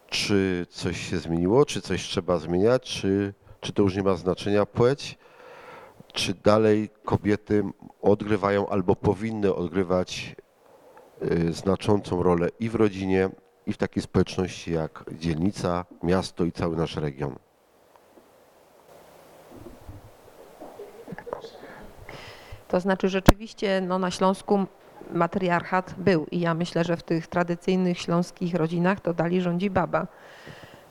czy 0.07 0.67
coś 0.71 1.11
się 1.11 1.19
zmieniło, 1.19 1.65
czy 1.65 1.81
coś 1.81 2.03
trzeba 2.03 2.39
zmieniać, 2.39 2.83
czy, 2.83 3.35
czy 3.61 3.73
to 3.73 3.83
już 3.83 3.97
nie 3.97 4.03
ma 4.03 4.15
znaczenia 4.15 4.67
płeć, 4.67 5.19
czy 6.13 6.35
dalej 6.35 6.91
kobiety 7.05 7.65
odgrywają 8.03 8.69
albo 8.69 8.97
powinny 8.97 9.55
odgrywać 9.55 10.37
y, 11.23 11.53
znaczącą 11.53 12.23
rolę 12.23 12.49
i 12.61 12.69
w 12.69 12.75
rodzinie, 12.75 13.31
i 13.67 13.73
w 13.73 13.77
takiej 13.77 14.03
społeczności 14.03 14.73
jak 14.73 15.05
dzielnica, 15.13 15.85
miasto 16.03 16.45
i 16.45 16.53
cały 16.53 16.77
nasz 16.77 16.97
region. 16.97 17.46
To 22.69 22.81
znaczy 22.81 23.09
rzeczywiście 23.09 23.81
no, 23.81 23.99
na 23.99 24.11
Śląsku 24.11 24.67
matriarchat 25.11 25.95
był 25.99 26.27
i 26.31 26.41
ja 26.41 26.55
myślę, 26.55 26.85
że 26.85 26.97
w 26.97 27.03
tych 27.03 27.27
tradycyjnych 27.27 27.99
śląskich 27.99 28.55
rodzinach 28.55 29.01
to 29.01 29.15
dali 29.15 29.41
rządzi 29.41 29.71
baba. 29.71 30.07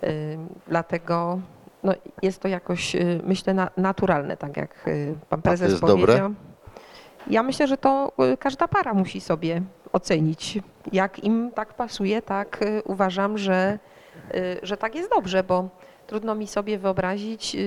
Y, 0.03 0.37
Dlatego 0.67 1.39
no, 1.83 1.93
jest 2.21 2.41
to 2.41 2.47
jakoś, 2.47 2.95
y, 2.95 3.19
myślę, 3.23 3.53
na, 3.53 3.69
naturalne, 3.77 4.37
tak 4.37 4.57
jak 4.57 4.87
y, 4.87 5.15
pan 5.29 5.41
prezes 5.41 5.79
dobre? 5.79 5.95
powiedział. 5.95 6.33
Ja 7.27 7.43
myślę, 7.43 7.67
że 7.67 7.77
to 7.77 8.11
każda 8.39 8.67
para 8.67 8.93
musi 8.93 9.21
sobie 9.21 9.61
ocenić. 9.93 10.59
Jak 10.91 11.23
im 11.23 11.51
tak 11.55 11.73
pasuje, 11.73 12.21
tak 12.21 12.59
uważam, 12.83 13.37
że, 13.37 13.79
że 14.63 14.77
tak 14.77 14.95
jest 14.95 15.09
dobrze, 15.09 15.43
bo 15.43 15.69
trudno 16.07 16.35
mi 16.35 16.47
sobie 16.47 16.77
wyobrazić 16.77 17.57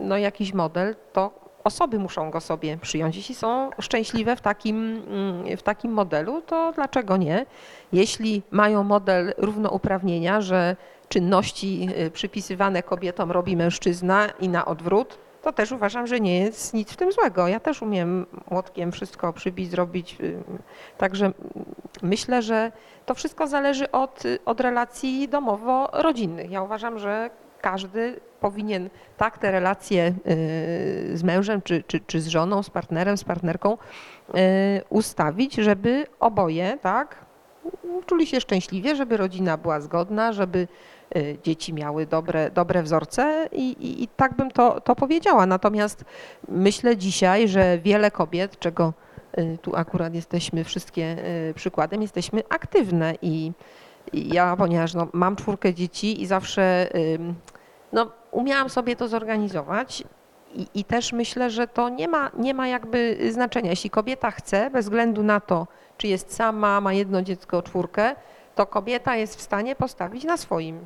no, 0.00 0.18
jakiś 0.18 0.52
model, 0.52 0.96
to 1.12 1.43
osoby 1.64 1.98
muszą 1.98 2.30
go 2.30 2.40
sobie 2.40 2.76
przyjąć. 2.76 3.16
Jeśli 3.16 3.34
są 3.34 3.70
szczęśliwe 3.80 4.36
w 4.36 4.40
takim, 4.40 5.02
mm, 5.08 5.56
w 5.56 5.62
takim 5.62 5.92
modelu, 5.92 6.42
to 6.42 6.72
dlaczego 6.72 7.16
nie? 7.16 7.46
Jeśli 7.92 8.42
mają 8.50 8.82
model 8.82 9.34
równouprawnienia, 9.36 10.40
że 10.40 10.76
czynności 11.08 11.88
y, 11.98 12.10
przypisywane 12.10 12.82
kobietom 12.82 13.32
robi 13.32 13.56
mężczyzna 13.56 14.28
i 14.40 14.48
na 14.48 14.64
odwrót, 14.64 15.18
to 15.42 15.52
też 15.52 15.72
uważam, 15.72 16.06
że 16.06 16.20
nie 16.20 16.40
jest 16.40 16.74
nic 16.74 16.92
w 16.92 16.96
tym 16.96 17.12
złego. 17.12 17.48
Ja 17.48 17.60
też 17.60 17.82
umiem 17.82 18.26
młotkiem 18.50 18.92
wszystko 18.92 19.32
przybić, 19.32 19.70
zrobić. 19.70 20.16
y, 20.20 20.42
Także 20.98 21.32
myślę, 22.02 22.42
że 22.42 22.72
to 23.06 23.14
wszystko 23.14 23.46
zależy 23.46 23.90
od, 23.90 24.24
y, 24.24 24.38
od 24.44 24.60
relacji 24.60 25.28
domowo-rodzinnych. 25.28 26.50
Ja 26.50 26.62
uważam, 26.62 26.98
że 26.98 27.30
każdy 27.64 28.20
powinien 28.40 28.90
tak 29.16 29.38
te 29.38 29.50
relacje 29.50 30.06
y, 30.06 31.16
z 31.16 31.22
mężem, 31.22 31.62
czy, 31.62 31.82
czy, 31.86 32.00
czy 32.00 32.20
z 32.20 32.26
żoną, 32.26 32.62
z 32.62 32.70
partnerem, 32.70 33.16
z 33.16 33.24
partnerką 33.24 33.72
y, 33.72 34.36
ustawić, 34.88 35.54
żeby 35.54 36.06
oboje, 36.20 36.78
tak, 36.82 37.24
czuli 38.06 38.26
się 38.26 38.40
szczęśliwie, 38.40 38.96
żeby 38.96 39.16
rodzina 39.16 39.56
była 39.56 39.80
zgodna, 39.80 40.32
żeby 40.32 40.68
y, 41.16 41.38
dzieci 41.42 41.72
miały 41.74 42.06
dobre, 42.06 42.50
dobre 42.50 42.82
wzorce 42.82 43.48
i, 43.52 43.70
i, 43.70 44.02
i 44.02 44.08
tak 44.08 44.36
bym 44.36 44.50
to, 44.50 44.80
to 44.80 44.96
powiedziała. 44.96 45.46
Natomiast 45.46 46.04
myślę 46.48 46.96
dzisiaj, 46.96 47.48
że 47.48 47.78
wiele 47.78 48.10
kobiet, 48.10 48.58
czego 48.58 48.92
tu 49.62 49.76
akurat 49.76 50.14
jesteśmy 50.14 50.64
wszystkie 50.64 51.16
przykładem, 51.54 52.02
jesteśmy 52.02 52.42
aktywne 52.48 53.14
i 53.22 53.52
ja, 54.12 54.56
ponieważ 54.56 54.94
no, 54.94 55.08
mam 55.12 55.36
czwórkę 55.36 55.74
dzieci 55.74 56.22
i 56.22 56.26
zawsze 56.26 56.88
no, 57.92 58.10
umiałam 58.30 58.70
sobie 58.70 58.96
to 58.96 59.08
zorganizować 59.08 60.04
I, 60.54 60.66
I 60.74 60.84
też 60.84 61.12
myślę, 61.12 61.50
że 61.50 61.68
to 61.68 61.88
nie 61.88 62.08
ma, 62.08 62.30
nie 62.38 62.54
ma 62.54 62.68
jakby 62.68 63.18
znaczenia. 63.30 63.70
Jeśli 63.70 63.90
kobieta 63.90 64.30
chce, 64.30 64.70
bez 64.70 64.86
względu 64.86 65.22
na 65.22 65.40
to, 65.40 65.66
czy 65.96 66.06
jest 66.08 66.34
sama, 66.34 66.80
ma 66.80 66.92
jedno 66.92 67.22
dziecko, 67.22 67.62
czwórkę, 67.62 68.16
to 68.54 68.66
kobieta 68.66 69.16
jest 69.16 69.36
w 69.36 69.40
stanie 69.40 69.76
postawić 69.76 70.24
na 70.24 70.36
swoim. 70.36 70.80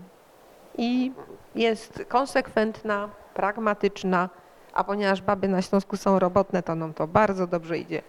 I 0.79 1.13
jest 1.55 2.05
konsekwentna, 2.09 3.09
pragmatyczna, 3.35 4.29
a 4.73 4.85
ponieważ 4.85 5.23
baby 5.23 5.49
na 5.49 5.63
Śląsku 5.63 5.97
są 5.97 6.19
robotne, 6.19 6.63
to 6.63 6.75
nam 6.75 6.95
to 6.95 7.07
bardzo 7.07 7.47
dobrze 7.47 7.79
idzie. 7.79 8.03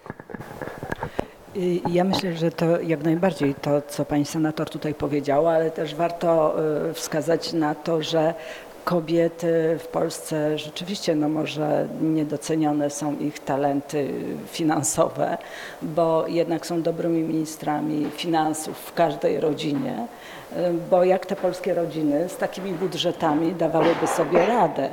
I 1.54 1.82
Ja 1.92 2.04
myślę, 2.04 2.36
że 2.36 2.50
to 2.50 2.80
jak 2.80 3.02
najbardziej 3.02 3.54
to, 3.54 3.82
co 3.82 4.04
pani 4.04 4.24
senator 4.24 4.70
tutaj 4.70 4.94
powiedziała, 4.94 5.52
ale 5.52 5.70
też 5.70 5.94
warto 5.94 6.56
y, 6.90 6.94
wskazać 6.94 7.52
na 7.52 7.74
to, 7.74 8.02
że 8.02 8.34
kobiety 8.84 9.78
w 9.78 9.86
Polsce 9.86 10.58
rzeczywiście, 10.58 11.14
no 11.14 11.28
może 11.28 11.88
niedocenione 12.02 12.90
są 12.90 13.18
ich 13.18 13.38
talenty 13.38 14.08
finansowe, 14.46 15.38
bo 15.82 16.24
jednak 16.28 16.66
są 16.66 16.82
dobrymi 16.82 17.22
ministrami 17.22 18.06
finansów 18.16 18.78
w 18.78 18.94
każdej 18.94 19.40
rodzinie, 19.40 20.06
bo 20.90 21.04
jak 21.04 21.26
te 21.26 21.36
polskie 21.36 21.74
rodziny 21.74 22.28
z 22.28 22.36
takimi 22.36 22.72
budżetami 22.72 23.54
dawałyby 23.54 24.06
sobie 24.06 24.46
radę. 24.46 24.88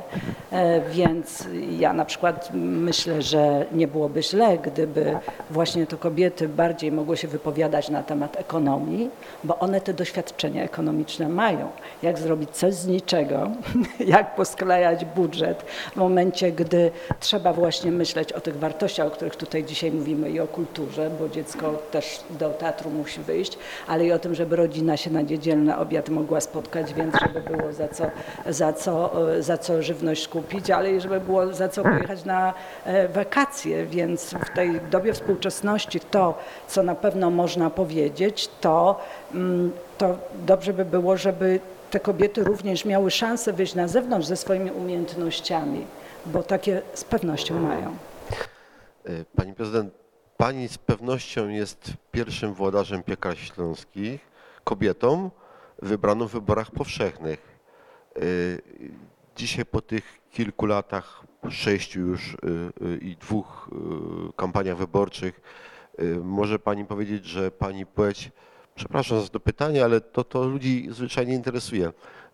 E, 0.52 0.80
Więc 0.90 1.44
ja 1.78 1.92
na 1.92 2.04
przykład 2.04 2.50
myślę, 2.54 3.22
że 3.22 3.66
nie 3.72 3.88
byłoby 3.88 4.22
źle, 4.22 4.58
gdyby 4.58 5.18
właśnie 5.50 5.86
to 5.86 5.96
kobiety 5.98 6.48
bardziej 6.48 6.92
mogły 6.92 7.16
się 7.16 7.28
wypowiadać 7.28 7.88
na 7.90 8.02
temat 8.02 8.36
ekonomii, 8.40 9.10
bo 9.44 9.58
one 9.58 9.80
te 9.80 9.94
doświadczenia 9.94 10.62
ekonomiczne 10.64 11.28
mają. 11.28 11.68
Jak 12.02 12.18
zrobić 12.18 12.50
coś 12.50 12.74
z 12.74 12.86
niczego, 12.86 13.50
jak 14.14 14.34
posklejać 14.34 15.04
budżet 15.04 15.62
w 15.92 15.96
momencie, 15.96 16.52
gdy 16.52 16.90
trzeba 17.20 17.52
właśnie 17.52 17.92
myśleć 17.92 18.32
o 18.32 18.40
tych 18.40 18.58
wartościach, 18.58 19.06
o 19.06 19.10
których 19.10 19.36
tutaj 19.36 19.64
dzisiaj 19.64 19.92
mówimy 19.92 20.30
i 20.30 20.40
o 20.40 20.46
kulturze, 20.46 21.10
bo 21.18 21.28
dziecko 21.28 21.72
też 21.90 22.20
do 22.30 22.50
teatru 22.50 22.90
musi 22.90 23.20
wyjść, 23.20 23.58
ale 23.86 24.06
i 24.06 24.12
o 24.12 24.18
tym, 24.18 24.34
żeby 24.34 24.56
rodzina 24.56 24.96
się 24.96 25.10
na 25.10 25.20
niedzielny 25.20 25.76
obiad 25.76 26.08
mogła 26.08 26.40
spotkać, 26.40 26.94
więc 26.94 27.14
żeby 27.20 27.40
było 27.40 27.72
za 27.72 27.88
co, 27.88 28.04
za 28.46 28.72
co, 28.72 29.12
e, 29.32 29.42
za 29.42 29.58
co 29.58 29.82
żywność 29.82 30.28
kupić, 30.28 30.70
ale 30.70 30.92
i 30.92 31.00
żeby 31.00 31.20
było 31.20 31.52
za 31.52 31.68
co 31.68 31.82
pojechać 31.82 32.24
na 32.24 32.54
e, 32.84 33.08
wakacje, 33.08 33.86
więc 33.86 34.34
w 34.34 34.54
tej 34.54 34.80
dobie 34.90 35.12
współczesności 35.12 36.00
to, 36.00 36.38
co 36.68 36.82
na 36.82 36.94
pewno 36.94 37.30
można 37.30 37.70
powiedzieć, 37.70 38.50
to, 38.60 39.00
mm, 39.34 39.72
to 39.98 40.18
dobrze 40.46 40.72
by 40.72 40.84
było, 40.84 41.16
żeby 41.16 41.60
te 41.90 42.00
kobiety 42.00 42.44
również 42.44 42.84
miały 42.84 43.10
szansę 43.10 43.52
wyjść 43.52 43.74
na 43.74 43.88
zewnątrz 43.88 44.26
ze 44.26 44.36
swoimi 44.36 44.70
umiejętnościami, 44.70 45.86
bo 46.26 46.42
takie 46.42 46.82
z 46.94 47.04
pewnością 47.04 47.60
mają. 47.60 47.96
Y, 49.08 49.24
Pani 49.36 49.54
prezydent, 49.54 49.94
pani 50.36 50.68
z 50.68 50.78
pewnością 50.78 51.48
jest 51.48 51.92
pierwszym 52.12 52.54
włodarzem 52.54 53.02
piekar 53.02 53.38
śląskich, 53.38 54.20
kobietą 54.64 55.30
wybraną 55.82 56.26
w 56.26 56.32
wyborach 56.32 56.70
powszechnych. 56.70 57.58
Y, 58.22 58.62
Dzisiaj 59.36 59.64
po 59.64 59.80
tych 59.82 60.04
kilku 60.30 60.66
latach, 60.66 61.22
sześciu 61.50 62.00
już 62.00 62.34
y, 62.34 62.38
i 63.00 63.16
dwóch 63.16 63.70
kampaniach 64.36 64.76
wyborczych, 64.76 65.40
może 66.22 66.58
pani 66.58 66.84
powiedzieć, 66.84 67.24
że 67.24 67.50
pani 67.50 67.86
płeć, 67.86 68.30
przepraszam 68.78 69.20
za 69.20 69.28
to 69.28 69.40
pytanie, 69.40 69.84
ale 69.84 70.00
to, 70.00 70.24
to 70.24 70.44
ludzi 70.44 70.88
zwyczajnie 70.90 71.34
interesuje, 71.34 71.92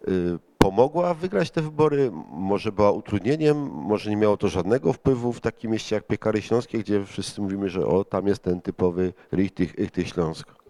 y, 0.09 0.39
pomogła 0.59 1.15
wygrać 1.15 1.51
te 1.51 1.63
wybory? 1.63 2.11
Może 2.31 2.73
była 2.73 2.93
utrudnieniem? 2.93 3.71
Może 3.71 4.11
nie 4.11 4.17
miało 4.17 4.37
to 4.37 4.49
żadnego 4.49 4.93
wpływu 4.93 5.33
w 5.33 5.41
takim 5.41 5.71
mieście 5.71 5.95
jak 5.95 6.07
Piekary 6.07 6.43
Śląskie, 6.43 6.79
gdzie 6.79 7.05
wszyscy 7.05 7.41
mówimy, 7.41 7.69
że 7.69 7.87
o, 7.87 8.05
tam 8.05 8.27
jest 8.27 8.43
ten 8.43 8.61
typowy 8.61 9.13
Richtych, 9.33 9.75
Śląsk. 10.05 10.64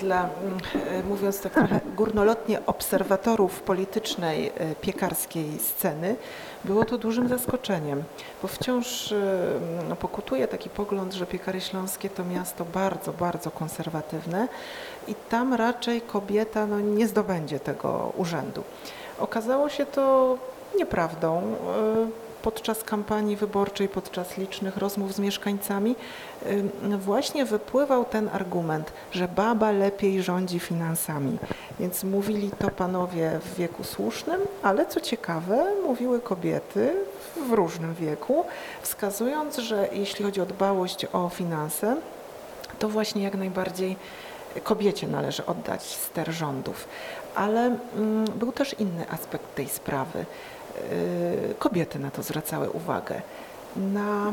Dla, 0.00 0.22
mm, 0.22 0.58
e, 1.00 1.02
mówiąc 1.02 1.40
tak 1.40 1.52
trochę 1.52 1.80
górnolotnie, 1.96 2.66
obserwatorów 2.66 3.62
politycznej 3.62 4.46
e, 4.46 4.74
piekarskiej 4.74 5.58
sceny, 5.58 6.16
było 6.64 6.84
to 6.84 6.98
dużym 6.98 7.28
zaskoczeniem, 7.28 8.02
bo 8.42 8.48
wciąż 8.48 9.12
e, 9.12 9.16
no, 9.88 9.96
pokutuje 9.96 10.48
taki 10.48 10.70
pogląd, 10.70 11.12
że 11.12 11.26
Piekary 11.26 11.60
Śląskie 11.60 12.10
to 12.10 12.24
miasto 12.24 12.64
bardzo, 12.64 13.12
bardzo 13.12 13.50
konserwatywne 13.50 14.48
i 15.08 15.14
tam 15.14 15.54
raczej 15.54 16.00
kobieta 16.00 16.66
no, 16.66 16.80
nie 16.80 17.08
zdobędzie 17.08 17.60
tego 17.60 18.12
urzędu. 18.16 18.62
Okazało 19.18 19.68
się 19.68 19.86
to 19.86 20.38
nieprawdą. 20.78 21.56
Podczas 22.42 22.84
kampanii 22.84 23.36
wyborczej, 23.36 23.88
podczas 23.88 24.36
licznych 24.36 24.76
rozmów 24.76 25.14
z 25.14 25.18
mieszkańcami, 25.18 25.94
właśnie 26.98 27.44
wypływał 27.44 28.04
ten 28.04 28.28
argument, 28.32 28.92
że 29.12 29.28
baba 29.28 29.70
lepiej 29.70 30.22
rządzi 30.22 30.60
finansami. 30.60 31.38
Więc 31.80 32.04
mówili 32.04 32.50
to 32.58 32.70
panowie 32.70 33.40
w 33.44 33.54
wieku 33.54 33.84
słusznym, 33.84 34.40
ale 34.62 34.86
co 34.86 35.00
ciekawe, 35.00 35.64
mówiły 35.82 36.20
kobiety 36.20 36.94
w 37.48 37.52
różnym 37.52 37.94
wieku, 37.94 38.44
wskazując, 38.82 39.58
że 39.58 39.88
jeśli 39.92 40.24
chodzi 40.24 40.40
o 40.40 40.46
dbałość 40.46 41.06
o 41.12 41.28
finanse, 41.28 41.96
to 42.78 42.88
właśnie 42.88 43.22
jak 43.22 43.34
najbardziej 43.34 43.96
kobiecie 44.64 45.08
należy 45.08 45.46
oddać 45.46 45.82
ster 45.82 46.32
rządów. 46.32 46.88
Ale 47.34 47.60
mm, 47.60 48.24
był 48.24 48.52
też 48.52 48.74
inny 48.78 49.10
aspekt 49.10 49.54
tej 49.54 49.68
sprawy. 49.68 50.24
Y, 50.92 51.54
Kobiety 51.58 51.98
na 51.98 52.10
to 52.10 52.22
zwracały 52.22 52.70
uwagę. 52.70 53.22
Na 53.76 54.32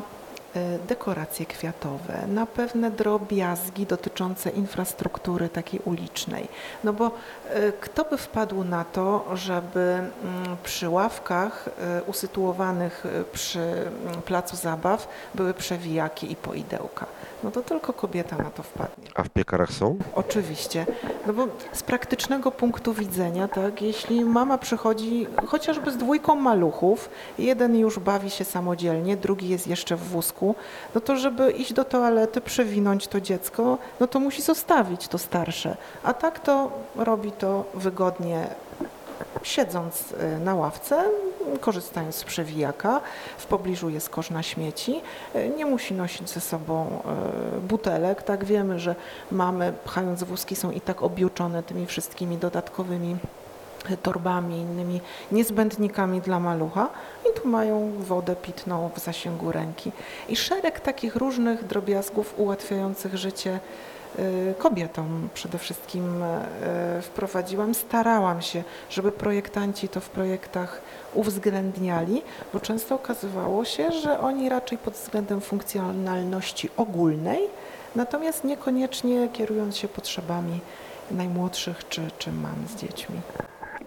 dekoracje 0.87 1.45
kwiatowe, 1.45 2.27
na 2.27 2.45
pewne 2.45 2.91
drobiazgi 2.91 3.85
dotyczące 3.85 4.49
infrastruktury 4.49 5.49
takiej 5.49 5.79
ulicznej. 5.85 6.47
No 6.83 6.93
bo 6.93 7.07
y, 7.07 7.73
kto 7.81 8.03
by 8.03 8.17
wpadł 8.17 8.63
na 8.63 8.83
to, 8.83 9.25
żeby 9.33 9.79
mm, 9.79 10.57
przy 10.63 10.89
ławkach 10.89 11.67
y, 11.99 12.03
usytuowanych 12.03 13.03
przy 13.31 13.59
mm, 13.59 14.21
placu 14.21 14.55
zabaw 14.55 15.07
były 15.35 15.53
przewijaki 15.53 16.31
i 16.31 16.35
poidełka? 16.35 17.05
No 17.43 17.51
to 17.51 17.61
tylko 17.61 17.93
kobieta 17.93 18.37
na 18.37 18.49
to 18.49 18.63
wpadnie. 18.63 19.07
A 19.15 19.23
w 19.23 19.29
piekarach 19.29 19.71
są? 19.71 19.97
Oczywiście, 20.15 20.85
no 21.27 21.33
bo 21.33 21.47
z 21.73 21.83
praktycznego 21.83 22.51
punktu 22.51 22.93
widzenia, 22.93 23.47
tak, 23.47 23.81
jeśli 23.81 24.25
mama 24.25 24.57
przychodzi 24.57 25.27
chociażby 25.47 25.91
z 25.91 25.97
dwójką 25.97 26.35
maluchów, 26.35 27.09
jeden 27.37 27.75
już 27.75 27.99
bawi 27.99 28.29
się 28.29 28.45
samodzielnie, 28.45 29.17
drugi 29.17 29.49
jest 29.49 29.67
jeszcze 29.67 29.95
w 29.95 30.03
wózku, 30.03 30.38
no 30.95 31.01
to 31.01 31.15
żeby 31.15 31.51
iść 31.51 31.73
do 31.73 31.85
toalety, 31.85 32.41
przewinąć 32.41 33.07
to 33.07 33.21
dziecko, 33.21 33.77
no 33.99 34.07
to 34.07 34.19
musi 34.19 34.41
zostawić 34.41 35.07
to 35.07 35.17
starsze, 35.17 35.77
a 36.03 36.13
tak 36.13 36.39
to 36.39 36.71
robi 36.95 37.31
to 37.31 37.65
wygodnie 37.73 38.47
siedząc 39.43 40.11
y, 40.11 40.39
na 40.39 40.55
ławce, 40.55 41.03
korzystając 41.59 42.15
z 42.15 42.23
przewijaka, 42.23 43.01
w 43.37 43.45
pobliżu 43.45 43.89
jest 43.89 44.09
kosz 44.09 44.29
na 44.29 44.43
śmieci, 44.43 45.01
y, 45.35 45.51
nie 45.57 45.65
musi 45.65 45.93
nosić 45.93 46.29
ze 46.29 46.41
sobą 46.41 47.01
y, 47.57 47.61
butelek, 47.61 48.23
tak 48.23 48.45
wiemy, 48.45 48.79
że 48.79 48.95
mamy 49.31 49.73
pchając 49.85 50.23
wózki 50.23 50.55
są 50.55 50.71
i 50.71 50.81
tak 50.81 51.03
objuczone 51.03 51.63
tymi 51.63 51.85
wszystkimi 51.85 52.37
dodatkowymi 52.37 53.17
torbami, 54.03 54.57
innymi 54.57 55.01
niezbędnikami 55.31 56.21
dla 56.21 56.39
malucha 56.39 56.89
i 57.31 57.41
tu 57.41 57.47
mają 57.47 57.91
wodę 57.99 58.35
pitną 58.35 58.89
w 58.95 58.99
zasięgu 58.99 59.51
ręki. 59.51 59.91
I 60.29 60.35
szereg 60.35 60.79
takich 60.79 61.15
różnych 61.15 61.67
drobiazgów 61.67 62.33
ułatwiających 62.37 63.17
życie 63.17 63.59
y, 64.19 64.53
kobietom 64.57 65.29
przede 65.33 65.57
wszystkim 65.57 66.23
y, 66.23 67.01
wprowadziłam. 67.01 67.73
Starałam 67.73 68.41
się, 68.41 68.63
żeby 68.89 69.11
projektanci 69.11 69.89
to 69.89 70.01
w 70.01 70.09
projektach 70.09 70.81
uwzględniali, 71.13 72.21
bo 72.53 72.59
często 72.59 72.95
okazywało 72.95 73.65
się, 73.65 73.91
że 73.91 74.19
oni 74.19 74.49
raczej 74.49 74.77
pod 74.77 74.93
względem 74.93 75.41
funkcjonalności 75.41 76.69
ogólnej, 76.77 77.39
natomiast 77.95 78.43
niekoniecznie 78.43 79.29
kierując 79.33 79.77
się 79.77 79.87
potrzebami 79.87 80.59
najmłodszych 81.11 81.87
czy, 81.89 82.01
czy 82.17 82.31
mam 82.31 82.67
z 82.67 82.75
dziećmi. 82.75 83.21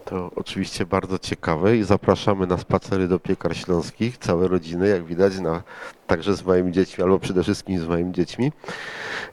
To 0.05 0.31
oczywiście 0.37 0.87
bardzo 0.87 1.19
ciekawe 1.19 1.77
i 1.77 1.83
zapraszamy 1.83 2.47
na 2.47 2.59
spacery 2.59 3.09
do 3.09 3.19
piekar 3.19 3.57
śląskich, 3.57 4.19
całe 4.19 4.49
rodziny, 4.49 4.89
jak 4.89 5.05
widać, 5.05 5.39
na, 5.39 5.63
także 6.07 6.35
z 6.35 6.45
moimi 6.45 6.73
dziećmi, 6.73 7.05
albo 7.05 7.19
przede 7.19 7.43
wszystkim 7.43 7.79
z 7.79 7.87
moimi 7.87 8.13
dziećmi. 8.13 8.53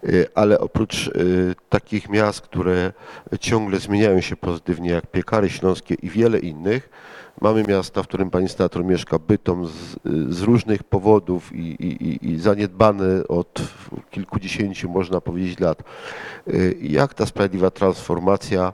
Y, 0.03 0.27
Ale 0.35 0.59
oprócz 0.59 1.07
y, 1.07 1.55
takich 1.69 2.09
miast, 2.09 2.41
które 2.41 2.93
ciągle 3.39 3.79
zmieniają 3.79 4.21
się 4.21 4.35
pozytywnie, 4.35 4.89
jak 4.89 5.07
piekary 5.07 5.49
śląskie 5.49 5.95
i 5.95 6.09
wiele 6.09 6.39
innych, 6.39 6.89
mamy 7.41 7.63
miasta, 7.67 8.03
w 8.03 8.07
którym 8.07 8.29
pani 8.29 8.49
senator 8.49 8.85
mieszka, 8.85 9.19
Bytom 9.19 9.67
z, 9.67 9.71
z 10.29 10.41
różnych 10.41 10.83
powodów 10.83 11.55
i, 11.55 11.59
i, 11.59 12.31
i- 12.31 12.39
zaniedbane 12.39 13.27
od 13.27 13.61
kilkudziesięciu, 14.11 14.89
można 14.89 15.21
powiedzieć, 15.21 15.59
lat. 15.59 15.83
Y, 16.47 16.77
Jak 16.81 17.13
ta 17.13 17.25
sprawiedliwa 17.25 17.71
transformacja 17.71 18.73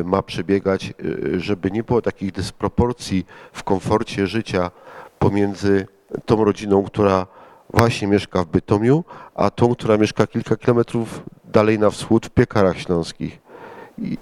y, 0.00 0.04
ma 0.04 0.22
przebiegać, 0.22 0.94
y, 1.04 1.40
żeby 1.40 1.70
nie 1.70 1.82
było 1.82 2.02
takich 2.02 2.32
dysproporcji 2.32 3.26
w 3.52 3.62
komforcie 3.62 4.26
życia 4.26 4.70
pomiędzy 5.18 5.86
tą 6.26 6.44
rodziną, 6.44 6.82
która 6.84 7.26
właśnie 7.72 8.08
mieszka 8.08 8.42
w 8.42 8.46
Bytomiu, 8.46 9.04
a 9.34 9.50
tą, 9.50 9.74
która 9.74 9.96
mieszka 9.96 10.26
kilka 10.26 10.56
kilometrów 10.56 11.22
dalej 11.44 11.78
na 11.78 11.90
wschód 11.90 12.26
w 12.26 12.30
Piekarach 12.30 12.78
Śląskich. 12.78 13.38
I 13.98 14.18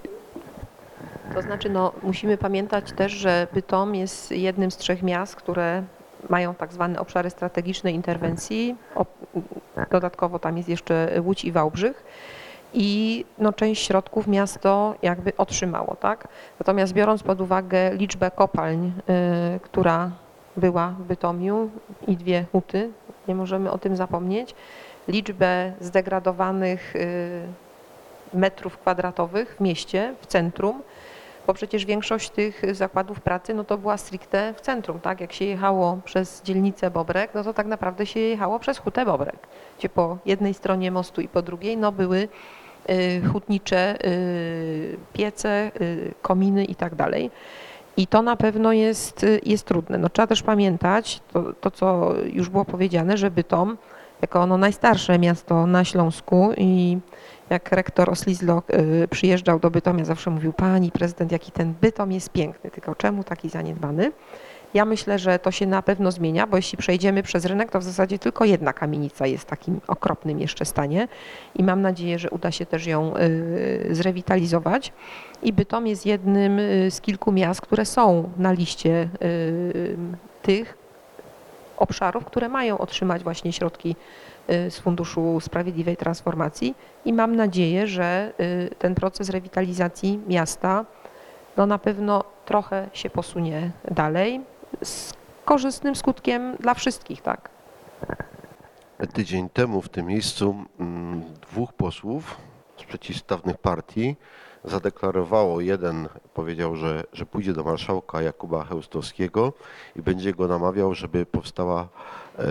To 1.34 1.42
znaczy, 1.42 1.70
no, 1.70 1.92
musimy 2.02 2.38
pamiętać 2.38 2.92
też, 2.92 3.12
że 3.12 3.46
Bytom 3.52 3.94
jest 3.94 4.30
jednym 4.30 4.70
z 4.70 4.76
trzech 4.76 5.02
miast, 5.02 5.36
które 5.36 5.82
mają 6.28 6.54
tak 6.54 6.72
zwane 6.72 7.00
obszary 7.00 7.30
strategicznej 7.30 7.94
interwencji. 7.94 8.76
Dodatkowo 9.90 10.38
tam 10.38 10.56
jest 10.56 10.68
jeszcze 10.68 11.08
Łódź 11.24 11.44
i 11.44 11.52
Wałbrzych. 11.52 12.04
I 12.74 13.24
no, 13.38 13.52
część 13.52 13.86
środków 13.86 14.26
miasto 14.26 14.94
jakby 15.02 15.36
otrzymało, 15.36 15.96
tak? 15.96 16.28
Natomiast 16.60 16.92
biorąc 16.92 17.22
pod 17.22 17.40
uwagę 17.40 17.94
liczbę 17.94 18.30
kopalń, 18.30 18.92
y, 19.56 19.60
która 19.60 20.10
była 20.56 20.88
w 20.88 21.02
Bytomiu 21.02 21.70
i 22.06 22.16
dwie 22.16 22.44
huty, 22.52 22.90
nie 23.28 23.34
możemy 23.34 23.70
o 23.70 23.78
tym 23.78 23.96
zapomnieć, 23.96 24.54
liczbę 25.08 25.72
zdegradowanych 25.80 26.96
y, 26.96 27.42
metrów 28.34 28.78
kwadratowych 28.78 29.56
w 29.56 29.60
mieście, 29.60 30.14
w 30.20 30.26
centrum, 30.26 30.82
bo 31.46 31.54
przecież 31.54 31.84
większość 31.84 32.30
tych 32.30 32.62
zakładów 32.72 33.20
pracy 33.20 33.54
no 33.54 33.64
to 33.64 33.78
była 33.78 33.96
stricte 33.96 34.54
w 34.56 34.60
centrum, 34.60 35.00
tak? 35.00 35.20
Jak 35.20 35.32
się 35.32 35.44
jechało 35.44 35.98
przez 36.04 36.42
dzielnicę 36.42 36.90
Bobrek, 36.90 37.30
no 37.34 37.44
to 37.44 37.54
tak 37.54 37.66
naprawdę 37.66 38.06
się 38.06 38.20
jechało 38.20 38.58
przez 38.58 38.78
hutę 38.78 39.04
Bobrek, 39.04 39.38
gdzie 39.78 39.88
po 39.88 40.18
jednej 40.26 40.54
stronie 40.54 40.90
mostu 40.90 41.20
i 41.20 41.28
po 41.28 41.42
drugiej 41.42 41.76
no 41.76 41.92
były 41.92 42.28
y, 42.90 43.22
hutnicze 43.32 44.06
y, 44.06 44.96
piece, 45.12 45.70
y, 45.80 46.14
kominy 46.22 46.64
i 46.64 46.74
tak 46.74 46.94
dalej. 46.94 47.30
I 47.96 48.06
to 48.06 48.22
na 48.22 48.36
pewno 48.36 48.72
jest, 48.72 49.26
jest 49.46 49.66
trudne. 49.66 49.98
No, 49.98 50.08
trzeba 50.08 50.26
też 50.26 50.42
pamiętać 50.42 51.20
to, 51.32 51.52
to, 51.52 51.70
co 51.70 52.14
już 52.32 52.48
było 52.48 52.64
powiedziane, 52.64 53.16
że 53.16 53.30
Bytom, 53.30 53.76
jako 54.22 54.40
ono 54.40 54.58
najstarsze 54.58 55.18
miasto 55.18 55.66
na 55.66 55.84
Śląsku 55.84 56.50
i 56.56 56.98
jak 57.50 57.72
rektor 57.72 58.10
Oslizlok 58.10 58.70
y, 58.70 59.08
przyjeżdżał 59.10 59.58
do 59.58 59.70
Bytomia, 59.70 60.04
zawsze 60.04 60.30
mówił, 60.30 60.52
pani 60.52 60.90
prezydent, 60.90 61.32
jaki 61.32 61.52
ten 61.52 61.74
Bytom 61.80 62.12
jest 62.12 62.30
piękny, 62.30 62.70
tylko 62.70 62.94
czemu 62.94 63.24
taki 63.24 63.48
zaniedbany? 63.48 64.12
Ja 64.74 64.84
myślę, 64.84 65.18
że 65.18 65.38
to 65.38 65.50
się 65.50 65.66
na 65.66 65.82
pewno 65.82 66.10
zmienia, 66.10 66.46
bo 66.46 66.56
jeśli 66.56 66.78
przejdziemy 66.78 67.22
przez 67.22 67.44
rynek, 67.44 67.70
to 67.70 67.80
w 67.80 67.82
zasadzie 67.82 68.18
tylko 68.18 68.44
jedna 68.44 68.72
kamienica 68.72 69.26
jest 69.26 69.44
w 69.44 69.46
takim 69.46 69.80
okropnym 69.86 70.40
jeszcze 70.40 70.64
stanie 70.64 71.08
i 71.54 71.64
mam 71.64 71.82
nadzieję, 71.82 72.18
że 72.18 72.30
uda 72.30 72.50
się 72.50 72.66
też 72.66 72.86
ją 72.86 73.16
y, 73.16 73.94
zrewitalizować. 73.94 74.92
I 75.42 75.52
Bytom 75.52 75.86
jest 75.86 76.06
jednym 76.06 76.58
y, 76.58 76.90
z 76.90 77.00
kilku 77.00 77.32
miast, 77.32 77.60
które 77.60 77.84
są 77.84 78.30
na 78.36 78.52
liście 78.52 79.08
tych 80.42 80.81
obszarów, 81.82 82.24
które 82.24 82.48
mają 82.48 82.78
otrzymać 82.78 83.22
właśnie 83.22 83.52
środki 83.52 83.96
y, 84.50 84.70
z 84.70 84.78
Funduszu 84.78 85.40
Sprawiedliwej 85.40 85.96
Transformacji 85.96 86.74
i 87.04 87.12
mam 87.12 87.36
nadzieję, 87.36 87.86
że 87.86 88.32
y, 88.40 88.74
ten 88.78 88.94
proces 88.94 89.30
rewitalizacji 89.30 90.20
miasta 90.28 90.84
no 91.56 91.66
na 91.66 91.78
pewno 91.78 92.24
trochę 92.44 92.88
się 92.92 93.10
posunie 93.10 93.70
dalej 93.90 94.40
z 94.82 95.14
korzystnym 95.44 95.96
skutkiem 95.96 96.56
dla 96.56 96.74
wszystkich, 96.74 97.22
tak? 97.22 97.50
Tydzień 99.12 99.48
temu 99.48 99.82
w 99.82 99.88
tym 99.88 100.06
miejscu 100.06 100.64
mm, 100.80 101.22
dwóch 101.50 101.72
posłów 101.72 102.36
z 102.76 102.84
przeciwstawnych 102.84 103.58
partii 103.58 104.16
zadeklarowało, 104.64 105.60
jeden 105.60 106.08
powiedział, 106.34 106.76
że, 106.76 107.04
że 107.12 107.26
pójdzie 107.26 107.52
do 107.52 107.64
marszałka 107.64 108.22
Jakuba 108.22 108.64
Chełstowskiego 108.64 109.52
i 109.96 110.02
będzie 110.02 110.32
go 110.34 110.48
namawiał, 110.48 110.94
żeby 110.94 111.26
powstała, 111.26 111.88
e, 112.38 112.44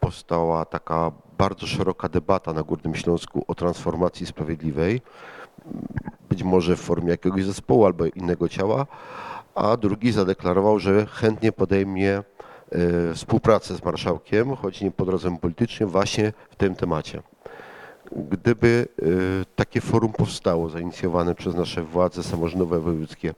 powstała 0.00 0.64
taka 0.64 1.12
bardzo 1.38 1.66
szeroka 1.66 2.08
debata 2.08 2.52
na 2.52 2.62
Górnym 2.62 2.94
Śląsku 2.94 3.44
o 3.48 3.54
transformacji 3.54 4.26
sprawiedliwej, 4.26 5.00
być 6.28 6.42
może 6.42 6.76
w 6.76 6.80
formie 6.80 7.10
jakiegoś 7.10 7.44
zespołu 7.44 7.86
albo 7.86 8.04
innego 8.06 8.48
ciała, 8.48 8.86
a 9.54 9.76
drugi 9.76 10.12
zadeklarował, 10.12 10.78
że 10.78 11.06
chętnie 11.06 11.52
podejmie 11.52 12.10
e, 12.12 12.24
współpracę 13.14 13.74
z 13.74 13.84
marszałkiem, 13.84 14.56
choć 14.56 14.80
nie 14.80 14.90
po 14.90 15.04
drodze 15.04 15.36
politycznej, 15.36 15.88
właśnie 15.88 16.32
w 16.50 16.56
tym 16.56 16.74
temacie. 16.74 17.22
Gdyby 18.16 18.86
e, 19.02 19.04
takie 19.56 19.80
forum 19.80 20.12
powstało, 20.12 20.68
zainicjowane 20.68 21.34
przez 21.34 21.54
nasze 21.54 21.82
władze 21.82 22.22
samorządowe 22.22 22.80
wojewódzkie, 22.80 23.34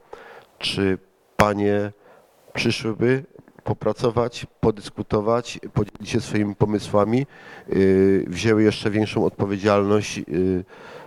czy 0.59 0.99
panie 1.37 1.93
przyszłyby 2.53 3.25
popracować, 3.65 4.47
podyskutować, 4.61 5.61
podzielić 5.75 6.11
się 6.11 6.21
swoimi 6.21 6.55
pomysłami, 6.55 7.21
e, 7.23 7.75
wzięły 8.27 8.63
jeszcze 8.63 8.91
większą 8.91 9.25
odpowiedzialność 9.25 10.19
e, 10.19 10.23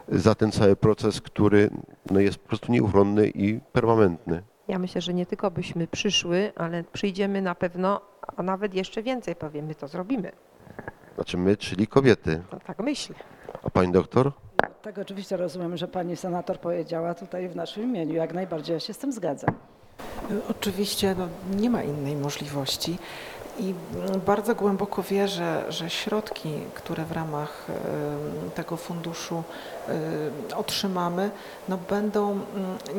za 0.07 0.35
ten 0.35 0.51
cały 0.51 0.75
proces, 0.75 1.21
który 1.21 1.69
no, 2.11 2.19
jest 2.19 2.37
po 2.37 2.47
prostu 2.47 2.71
nieuchronny 2.71 3.27
i 3.27 3.59
permanentny. 3.73 4.43
Ja 4.67 4.79
myślę, 4.79 5.01
że 5.01 5.13
nie 5.13 5.25
tylko 5.25 5.51
byśmy 5.51 5.87
przyszły, 5.87 6.51
ale 6.55 6.83
przyjdziemy 6.83 7.41
na 7.41 7.55
pewno, 7.55 8.01
a 8.37 8.43
nawet 8.43 8.73
jeszcze 8.73 9.03
więcej 9.03 9.35
powiem, 9.35 9.65
my 9.65 9.75
to 9.75 9.87
zrobimy. 9.87 10.31
Znaczy 11.17 11.37
my, 11.37 11.57
czyli 11.57 11.87
kobiety. 11.87 12.43
No, 12.51 12.59
tak 12.67 12.79
myślę. 12.79 13.15
A 13.63 13.69
pani 13.69 13.91
doktor? 13.91 14.31
Tak 14.81 14.97
oczywiście 14.97 15.37
rozumiem, 15.37 15.77
że 15.77 15.87
pani 15.87 16.15
senator 16.15 16.59
powiedziała 16.59 17.13
tutaj 17.13 17.49
w 17.49 17.55
naszym 17.55 17.83
imieniu. 17.83 18.13
Jak 18.13 18.33
najbardziej 18.33 18.73
ja 18.73 18.79
się 18.79 18.93
z 18.93 18.97
tym 18.97 19.11
zgadzam. 19.11 19.55
Oczywiście 20.49 21.15
no, 21.17 21.27
nie 21.59 21.69
ma 21.69 21.83
innej 21.83 22.15
możliwości 22.15 22.97
i 23.59 23.73
mm, 23.95 24.21
bardzo 24.25 24.55
głęboko 24.55 25.03
wierzę, 25.03 25.65
że 25.69 25.89
środki, 25.89 26.49
które 26.73 27.05
w 27.05 27.11
ramach 27.11 27.67
tego 28.55 28.77
funduszu 28.77 29.43
otrzymamy, 30.55 31.29
no, 31.69 31.77
będą 31.89 32.31
mm, 32.31 32.43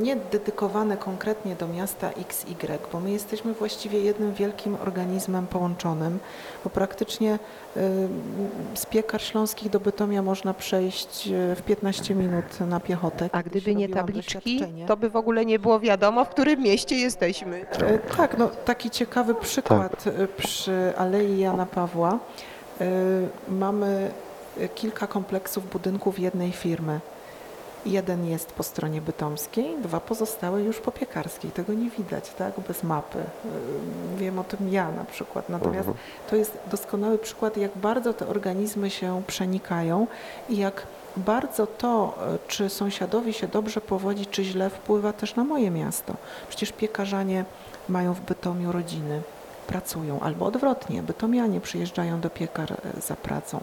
nie 0.05 0.17
dedykowane 0.17 0.97
konkretnie 0.97 1.55
do 1.57 1.69
miasta 1.69 2.11
XY, 2.11 2.79
bo 2.93 3.01
my 3.01 3.11
jesteśmy 3.11 3.55
właściwie 3.55 4.01
jednym 4.01 4.35
wielkim 4.35 4.77
organizmem 4.83 5.47
połączonym, 5.47 6.19
bo 6.65 6.71
praktycznie 6.71 7.31
em, 7.31 7.39
z 8.75 8.87
piekar 8.87 9.23
śląskich 9.23 9.71
do 9.71 9.81
Bytomia 9.81 10.23
można 10.23 10.55
przejść 10.55 11.29
e, 11.29 11.57
w 11.57 11.63
15 11.63 12.15
minut 12.15 12.61
na 12.61 12.81
piechotę. 12.81 13.31
A 13.33 13.43
gdyby 13.43 13.75
nie 13.75 13.89
tabliczki, 13.89 14.65
to 14.87 14.97
by 14.97 15.11
w 15.11 15.17
ogóle 15.17 15.45
nie 15.45 15.59
było 15.59 15.81
wiadomo, 15.81 16.25
w 16.25 16.29
którym 16.29 16.63
mieście 16.63 16.97
jesteśmy. 16.97 17.67
E, 17.71 17.99
Tak, 17.99 18.39
no 18.39 18.51
taki 18.65 18.91
ciekawy 18.91 19.35
przykład 19.35 20.05
e, 20.07 20.29
przy 20.29 20.93
Alei 20.97 21.39
Jana 21.39 21.67
Pawła. 21.67 22.19
Mamy 23.49 24.11
kilka 24.75 25.07
kompleksów 25.07 25.71
budynków 25.71 26.19
jednej 26.19 26.53
firmy. 26.53 27.01
Jeden 27.87 28.27
jest 28.27 28.53
po 28.53 28.63
stronie 28.63 29.01
bytomskiej, 29.01 29.77
dwa 29.83 30.01
pozostałe 30.01 30.63
już 30.63 30.81
po 30.81 30.93
piekarskiej. 30.93 31.51
Tego 31.51 31.73
nie 31.75 31.91
widać, 31.91 32.31
tak, 32.31 32.61
bez 32.69 32.83
mapy. 32.83 33.19
E, 33.19 33.25
Wiem 34.17 34.39
o 34.39 34.45
tym 34.45 34.73
ja 34.73 34.93
na 34.93 35.05
przykład. 35.05 35.49
Natomiast 35.49 35.89
to 36.31 36.37
jest 36.37 36.59
doskonały 36.71 37.19
przykład, 37.19 37.57
jak 37.57 37.79
bardzo 37.79 38.15
te 38.15 38.27
organizmy 38.29 38.91
się 38.91 39.23
przenikają 39.27 40.07
i 40.49 40.57
jak 40.57 40.87
bardzo 41.17 41.67
to, 41.67 42.19
e, 42.35 42.39
czy 42.49 42.69
sąsiadowi 42.69 43.33
się 43.33 43.49
dobrze 43.49 43.81
powodzi, 43.81 44.27
czy 44.27 44.45
źle, 44.45 44.71
wpływa 44.71 45.13
też 45.13 45.35
na 45.37 45.45
moje 45.45 45.71
miasto. 45.71 46.15
Przecież 46.49 46.73
piekarzanie 46.73 47.45
mają 47.89 48.15
w 48.15 48.21
Bytomiu 48.21 48.73
rodziny, 48.73 49.23
pracują, 49.67 50.21
albo 50.21 50.47
odwrotnie, 50.47 51.03
bytomianie 51.03 51.61
przyjeżdżają 51.61 52.21
do 52.21 52.31
piekar 52.31 52.73
e, 52.73 53.01
za 53.01 53.17
pracą. 53.17 53.61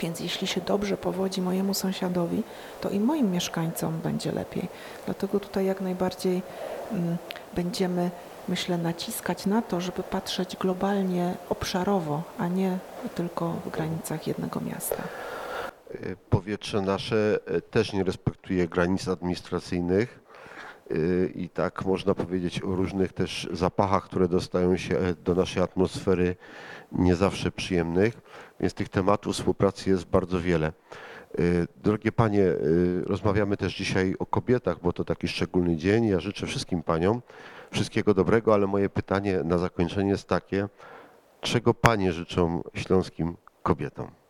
Więc 0.00 0.20
jeśli 0.20 0.46
się 0.46 0.60
dobrze 0.60 0.96
powodzi 0.96 1.42
mojemu 1.42 1.74
sąsiadowi, 1.74 2.42
to 2.80 2.90
i 2.90 3.00
moim 3.00 3.30
mieszkańcom 3.30 4.00
będzie 4.00 4.32
lepiej. 4.32 4.68
Dlatego 5.04 5.40
tutaj 5.40 5.66
jak 5.66 5.80
najbardziej 5.80 6.42
mm, 6.92 7.16
będziemy, 7.54 8.10
myślę, 8.48 8.78
naciskać 8.78 9.46
na 9.46 9.62
to, 9.62 9.80
żeby 9.80 10.02
patrzeć 10.02 10.56
globalnie, 10.56 11.34
obszarowo, 11.48 12.22
a 12.38 12.48
nie 12.48 12.78
tylko 13.14 13.52
w 13.66 13.70
granicach 13.70 14.26
jednego 14.26 14.60
miasta. 14.60 15.02
Powietrze 16.30 16.80
nasze 16.80 17.38
y, 17.56 17.60
też 17.60 17.92
nie 17.92 18.04
respektuje 18.04 18.68
granic 18.68 19.08
administracyjnych 19.08 20.23
i 21.34 21.48
tak 21.48 21.84
można 21.84 22.14
powiedzieć 22.14 22.62
o 22.62 22.66
różnych 22.66 23.12
też 23.12 23.48
zapachach, 23.52 24.04
które 24.04 24.28
dostają 24.28 24.76
się 24.76 24.98
do 25.24 25.34
naszej 25.34 25.62
atmosfery, 25.62 26.36
nie 26.92 27.16
zawsze 27.16 27.50
przyjemnych, 27.50 28.20
więc 28.60 28.74
tych 28.74 28.88
tematów 28.88 29.34
współpracy 29.34 29.90
jest 29.90 30.04
bardzo 30.04 30.40
wiele. 30.40 30.72
Y, 31.38 31.66
Drogie 31.82 32.12
panie, 32.12 32.42
y, 32.42 33.02
rozmawiamy 33.06 33.56
też 33.56 33.76
dzisiaj 33.76 34.14
o 34.18 34.26
kobietach, 34.26 34.76
bo 34.82 34.92
to 34.92 35.04
taki 35.04 35.28
szczególny 35.28 35.76
dzień. 35.76 36.06
Ja 36.06 36.20
życzę 36.20 36.46
wszystkim 36.46 36.82
paniom 36.82 37.22
wszystkiego 37.70 38.14
dobrego, 38.14 38.54
ale 38.54 38.66
moje 38.66 38.88
pytanie 38.88 39.40
na 39.44 39.58
zakończenie 39.58 40.10
jest 40.10 40.28
takie, 40.28 40.68
czego 41.40 41.74
panie 41.74 42.12
życzą 42.12 42.62
śląskim 42.74 43.36
kobietom? 43.62 44.23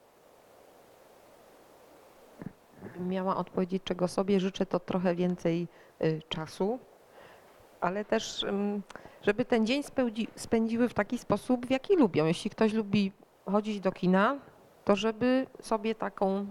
Miała 3.04 3.36
odpowiedzieć, 3.36 3.82
czego 3.84 4.08
sobie 4.08 4.40
życzę, 4.40 4.66
to 4.66 4.80
trochę 4.80 5.14
więcej 5.14 5.68
y, 6.02 6.22
czasu, 6.28 6.78
ale 7.80 8.04
też 8.04 8.44
żeby 9.22 9.44
ten 9.44 9.66
dzień 9.66 9.82
spełdzi, 9.82 10.28
spędziły 10.34 10.88
w 10.88 10.94
taki 10.94 11.18
sposób, 11.18 11.66
w 11.66 11.70
jaki 11.70 11.96
lubią. 11.96 12.26
Jeśli 12.26 12.50
ktoś 12.50 12.72
lubi 12.72 13.12
chodzić 13.46 13.80
do 13.80 13.92
kina, 13.92 14.38
to 14.84 14.96
żeby 14.96 15.46
sobie 15.60 15.94
taką 15.94 16.46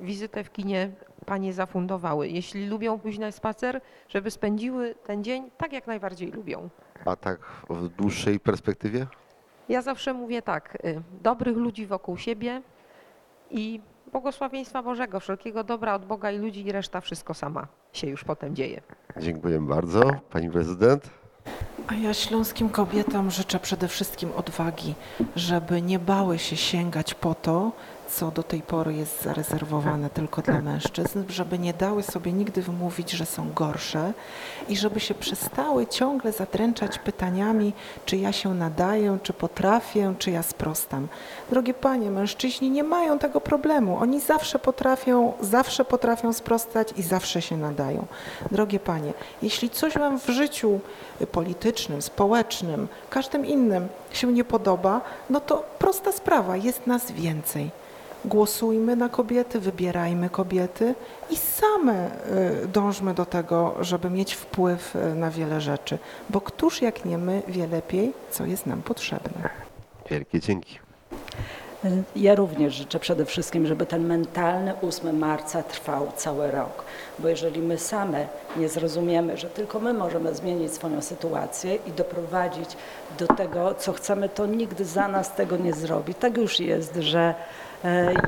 wizytę 0.00 0.44
w 0.44 0.52
kinie 0.52 0.90
panie 1.26 1.52
zafundowały. 1.52 2.28
Jeśli 2.28 2.66
lubią 2.66 2.98
pójść 2.98 3.18
na 3.18 3.32
spacer, 3.32 3.80
żeby 4.08 4.30
spędziły 4.30 4.94
ten 4.94 5.24
dzień 5.24 5.50
tak, 5.56 5.72
jak 5.72 5.86
najbardziej 5.86 6.32
lubią. 6.32 6.68
A 7.04 7.16
tak 7.16 7.40
w 7.70 7.88
dłuższej 7.88 8.40
perspektywie? 8.40 9.06
Ja 9.68 9.82
zawsze 9.82 10.14
mówię 10.14 10.42
tak, 10.42 10.78
y, 10.84 11.02
dobrych 11.22 11.56
ludzi 11.56 11.86
wokół 11.86 12.16
siebie 12.16 12.62
i 13.50 13.80
błogosławieństwa 14.12 14.82
Bożego, 14.82 15.20
wszelkiego 15.20 15.64
dobra 15.64 15.94
od 15.94 16.04
Boga 16.04 16.30
i 16.30 16.38
ludzi 16.38 16.66
i 16.66 16.72
reszta 16.72 17.00
wszystko 17.00 17.34
sama 17.34 17.66
się 17.92 18.06
już 18.06 18.24
potem 18.24 18.56
dzieje. 18.56 18.80
Dziękuję 19.16 19.60
bardzo. 19.60 20.00
Pani 20.30 20.50
prezydent? 20.50 21.10
A 21.86 21.94
ja 21.94 22.14
śląskim 22.14 22.68
kobietom 22.68 23.30
życzę 23.30 23.58
przede 23.58 23.88
wszystkim 23.88 24.30
odwagi, 24.36 24.94
żeby 25.36 25.82
nie 25.82 25.98
bały 25.98 26.38
się 26.38 26.56
sięgać 26.56 27.14
po 27.14 27.34
to, 27.34 27.72
co 28.08 28.30
do 28.30 28.42
tej 28.42 28.62
pory 28.62 28.94
jest 28.94 29.22
zarezerwowane 29.22 30.10
tylko 30.10 30.42
dla 30.42 30.60
mężczyzn, 30.60 31.22
żeby 31.28 31.58
nie 31.58 31.74
dały 31.74 32.02
sobie 32.02 32.32
nigdy 32.32 32.62
wmówić, 32.62 33.10
że 33.10 33.26
są 33.26 33.52
gorsze 33.52 34.12
i 34.68 34.76
żeby 34.76 35.00
się 35.00 35.14
przestały 35.14 35.86
ciągle 35.86 36.32
zadręczać 36.32 36.98
pytaniami, 36.98 37.72
czy 38.06 38.16
ja 38.16 38.32
się 38.32 38.54
nadaję, 38.54 39.18
czy 39.22 39.32
potrafię, 39.32 40.14
czy 40.18 40.30
ja 40.30 40.42
sprostam. 40.42 41.08
Drogie 41.50 41.74
panie, 41.74 42.10
mężczyźni 42.10 42.70
nie 42.70 42.84
mają 42.84 43.18
tego 43.18 43.40
problemu. 43.40 43.98
Oni 43.98 44.20
zawsze 44.20 44.58
potrafią, 44.58 45.32
zawsze 45.40 45.84
potrafią 45.84 46.32
sprostać 46.32 46.94
i 46.96 47.02
zawsze 47.02 47.42
się 47.42 47.56
nadają. 47.56 48.06
Drogie 48.50 48.80
panie, 48.80 49.12
jeśli 49.42 49.70
coś 49.70 49.94
wam 49.98 50.20
w 50.20 50.28
życiu 50.28 50.80
politycznym, 51.32 52.02
społecznym, 52.02 52.88
każdym 53.10 53.46
innym 53.46 53.88
się 54.12 54.32
nie 54.32 54.44
podoba, 54.44 55.00
no 55.30 55.40
to 55.40 55.64
prosta 55.78 56.12
sprawa, 56.12 56.56
jest 56.56 56.86
nas 56.86 57.12
więcej. 57.12 57.70
Głosujmy 58.26 58.96
na 58.96 59.08
kobiety, 59.08 59.60
wybierajmy 59.60 60.30
kobiety 60.30 60.94
i 61.30 61.36
same 61.36 62.10
y, 62.64 62.68
dążmy 62.68 63.14
do 63.14 63.26
tego, 63.26 63.74
żeby 63.80 64.10
mieć 64.10 64.34
wpływ 64.34 64.96
y, 64.96 65.14
na 65.14 65.30
wiele 65.30 65.60
rzeczy, 65.60 65.98
bo 66.30 66.40
któż 66.40 66.82
jak 66.82 67.04
nie 67.04 67.18
my 67.18 67.42
wie 67.48 67.66
lepiej, 67.66 68.12
co 68.30 68.46
jest 68.46 68.66
nam 68.66 68.82
potrzebne. 68.82 69.50
Wielkie 70.10 70.40
dzięki. 70.40 70.78
Ja 72.16 72.34
również 72.34 72.74
życzę 72.74 73.00
przede 73.00 73.24
wszystkim, 73.24 73.66
żeby 73.66 73.86
ten 73.86 74.06
mentalny 74.06 74.74
8 74.82 75.18
marca 75.18 75.62
trwał 75.62 76.12
cały 76.16 76.50
rok, 76.50 76.84
bo 77.18 77.28
jeżeli 77.28 77.62
my 77.62 77.78
same 77.78 78.26
nie 78.56 78.68
zrozumiemy, 78.68 79.36
że 79.36 79.50
tylko 79.50 79.80
my 79.80 79.94
możemy 79.94 80.34
zmienić 80.34 80.72
swoją 80.72 81.02
sytuację 81.02 81.74
i 81.74 81.92
doprowadzić 81.92 82.76
do 83.18 83.26
tego, 83.26 83.74
co 83.74 83.92
chcemy, 83.92 84.28
to 84.28 84.46
nigdy 84.46 84.84
za 84.84 85.08
nas 85.08 85.34
tego 85.34 85.56
nie 85.56 85.72
zrobi. 85.72 86.14
Tak 86.14 86.36
już 86.36 86.60
jest, 86.60 86.94
że 86.96 87.20
e, 87.20 87.34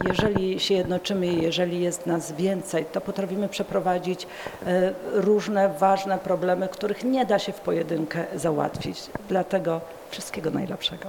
jeżeli 0.09 0.61
się 0.61 0.75
jednoczymy, 0.75 1.27
jeżeli 1.27 1.81
jest 1.81 2.07
nas 2.07 2.33
więcej, 2.33 2.85
to 2.93 3.01
potrafimy 3.01 3.49
przeprowadzić 3.49 4.27
e, 4.67 4.93
różne 5.13 5.69
ważne 5.69 6.19
problemy, 6.19 6.69
których 6.69 7.05
nie 7.05 7.27
da 7.27 7.39
się 7.39 7.53
w 7.53 7.61
pojedynkę 7.61 8.25
załatwić. 8.35 9.11
Dlatego 9.29 9.81
wszystkiego 10.11 10.51
najlepszego. 10.51 11.09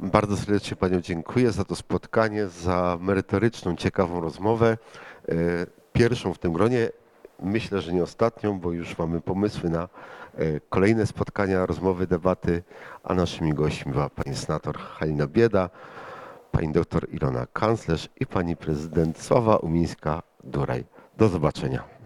Bardzo 0.00 0.36
serdecznie 0.36 0.76
Panią 0.76 1.00
dziękuję 1.00 1.52
za 1.52 1.64
to 1.64 1.76
spotkanie, 1.76 2.46
za 2.46 2.98
merytoryczną, 3.00 3.76
ciekawą 3.76 4.20
rozmowę. 4.20 4.78
E, 5.28 5.34
Pierwszą 5.92 6.34
w 6.34 6.38
tym 6.38 6.52
gronie, 6.52 6.88
myślę, 7.40 7.80
że 7.80 7.92
nie 7.92 8.02
ostatnią, 8.02 8.60
bo 8.60 8.72
już 8.72 8.98
mamy 8.98 9.20
pomysły 9.20 9.70
na 9.70 9.82
e, 9.82 9.88
kolejne 10.68 11.06
spotkania, 11.06 11.66
rozmowy, 11.66 12.06
debaty, 12.06 12.62
a 13.04 13.14
naszymi 13.14 13.54
gośćmi 13.54 13.92
była 13.92 14.10
Pani 14.10 14.36
senator 14.36 14.78
Halina 14.78 15.26
Bieda, 15.26 15.70
Pani 16.52 16.72
doktor 16.72 17.06
Ilona 17.10 17.46
Kanclerz 17.46 18.08
i 18.20 18.26
Pani 18.26 18.56
prezydent 18.56 19.18
Sława 19.22 19.56
Umińska-Duraj. 19.56 20.84
Do 21.16 21.28
zobaczenia. 21.28 21.97